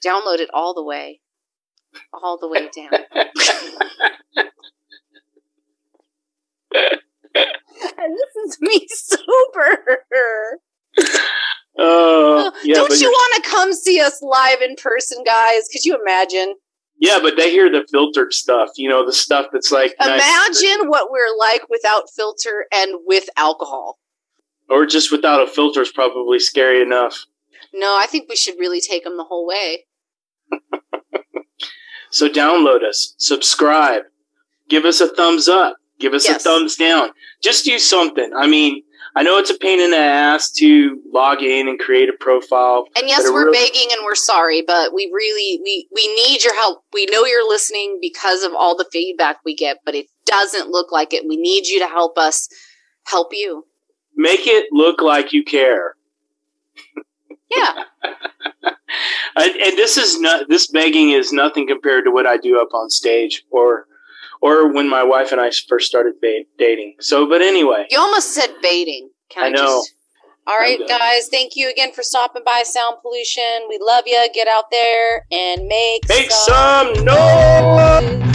Download 0.04 0.38
it 0.38 0.48
all 0.54 0.74
the 0.74 0.84
way, 0.84 1.20
all 2.12 2.38
the 2.38 2.48
way 2.48 2.68
down. 2.74 2.90
and 2.92 3.28
this 8.16 8.36
is 8.46 8.60
me 8.60 8.86
sober. 8.88 9.84
Oh, 11.80 12.50
yeah, 12.64 12.74
Don't 12.74 13.00
you 13.00 13.08
want 13.08 13.44
to 13.44 13.50
come 13.50 13.72
see 13.72 14.00
us 14.00 14.20
live 14.20 14.60
in 14.62 14.74
person, 14.76 15.22
guys? 15.24 15.68
Could 15.72 15.84
you 15.84 15.96
imagine? 16.00 16.54
yeah, 17.00 17.20
but 17.22 17.36
they 17.36 17.50
hear 17.52 17.70
the 17.70 17.86
filtered 17.92 18.32
stuff. 18.32 18.70
You 18.76 18.88
know, 18.88 19.06
the 19.06 19.12
stuff 19.12 19.46
that's 19.52 19.70
like 19.70 19.94
nice- 20.00 20.20
Imagine 20.20 20.88
what 20.88 21.10
we're 21.12 21.36
like 21.38 21.68
without 21.70 22.10
filter 22.10 22.66
and 22.74 22.94
with 23.06 23.28
alcohol. 23.36 23.98
or 24.68 24.84
just 24.86 25.12
without 25.12 25.40
a 25.40 25.46
filter 25.46 25.80
is 25.82 25.92
probably 25.92 26.40
scary 26.40 26.82
enough. 26.82 27.24
No, 27.72 27.96
I 27.96 28.06
think 28.06 28.28
we 28.28 28.34
should 28.36 28.58
really 28.58 28.80
take 28.80 29.04
them 29.04 29.16
the 29.16 29.24
whole 29.24 29.46
way. 29.46 29.86
So 32.10 32.26
download 32.28 32.82
us, 32.84 33.14
subscribe, 33.18 34.04
give 34.70 34.86
us 34.86 35.00
a 35.02 35.08
thumbs 35.08 35.46
up, 35.46 35.76
give 36.00 36.14
us 36.14 36.26
Yes. 36.26 36.40
a 36.40 36.48
thumbs 36.48 36.74
down. 36.76 37.10
Just 37.42 37.66
do 37.66 37.78
something. 37.78 38.32
I 38.34 38.46
mean, 38.46 38.82
I 39.18 39.22
know 39.22 39.36
it's 39.36 39.50
a 39.50 39.58
pain 39.58 39.80
in 39.80 39.90
the 39.90 39.96
ass 39.96 40.48
to 40.52 41.02
log 41.12 41.42
in 41.42 41.66
and 41.66 41.76
create 41.76 42.08
a 42.08 42.12
profile. 42.20 42.84
And 42.96 43.08
yes, 43.08 43.24
we're 43.24 43.46
really- 43.46 43.58
begging 43.58 43.88
and 43.90 44.04
we're 44.04 44.14
sorry, 44.14 44.62
but 44.62 44.94
we 44.94 45.10
really 45.12 45.60
we 45.64 45.88
we 45.92 46.06
need 46.14 46.44
your 46.44 46.54
help. 46.54 46.84
We 46.92 47.06
know 47.06 47.24
you're 47.24 47.48
listening 47.48 47.98
because 48.00 48.44
of 48.44 48.52
all 48.54 48.76
the 48.76 48.86
feedback 48.92 49.38
we 49.44 49.56
get, 49.56 49.78
but 49.84 49.96
it 49.96 50.06
doesn't 50.24 50.70
look 50.70 50.92
like 50.92 51.12
it. 51.12 51.26
We 51.26 51.36
need 51.36 51.66
you 51.66 51.80
to 51.80 51.88
help 51.88 52.16
us 52.16 52.48
help 53.08 53.30
you. 53.32 53.66
Make 54.14 54.46
it 54.46 54.68
look 54.70 55.02
like 55.02 55.32
you 55.32 55.42
care. 55.42 55.94
Yeah. 57.50 57.84
And, 59.36 59.54
and 59.56 59.78
this 59.78 59.96
is 59.96 60.20
not 60.20 60.48
this 60.48 60.66
begging 60.66 61.10
is 61.10 61.32
nothing 61.32 61.66
compared 61.68 62.04
to 62.04 62.10
what 62.10 62.26
I 62.26 62.36
do 62.38 62.60
up 62.60 62.74
on 62.74 62.90
stage 62.90 63.44
or 63.50 63.86
or 64.40 64.72
when 64.72 64.88
my 64.88 65.02
wife 65.02 65.32
and 65.32 65.40
I 65.40 65.50
first 65.68 65.86
started 65.86 66.14
ba- 66.20 66.44
dating. 66.58 66.96
So, 67.00 67.28
but 67.28 67.42
anyway, 67.42 67.86
You 67.90 67.98
almost 67.98 68.32
said 68.32 68.54
baiting. 68.62 69.10
Can 69.30 69.44
I, 69.44 69.46
I 69.46 69.50
know. 69.50 69.82
Just... 69.82 69.94
All 70.46 70.56
right, 70.56 70.80
guys. 70.88 71.28
Thank 71.28 71.56
you 71.56 71.70
again 71.70 71.92
for 71.92 72.02
stopping 72.02 72.42
by 72.42 72.62
Sound 72.64 72.96
Pollution. 73.02 73.66
We 73.68 73.78
love 73.82 74.04
you. 74.06 74.26
Get 74.32 74.48
out 74.48 74.70
there 74.70 75.26
and 75.30 75.66
make 75.66 76.08
make 76.08 76.30
some 76.30 76.94
some 76.94 77.04
noise. 77.04 78.27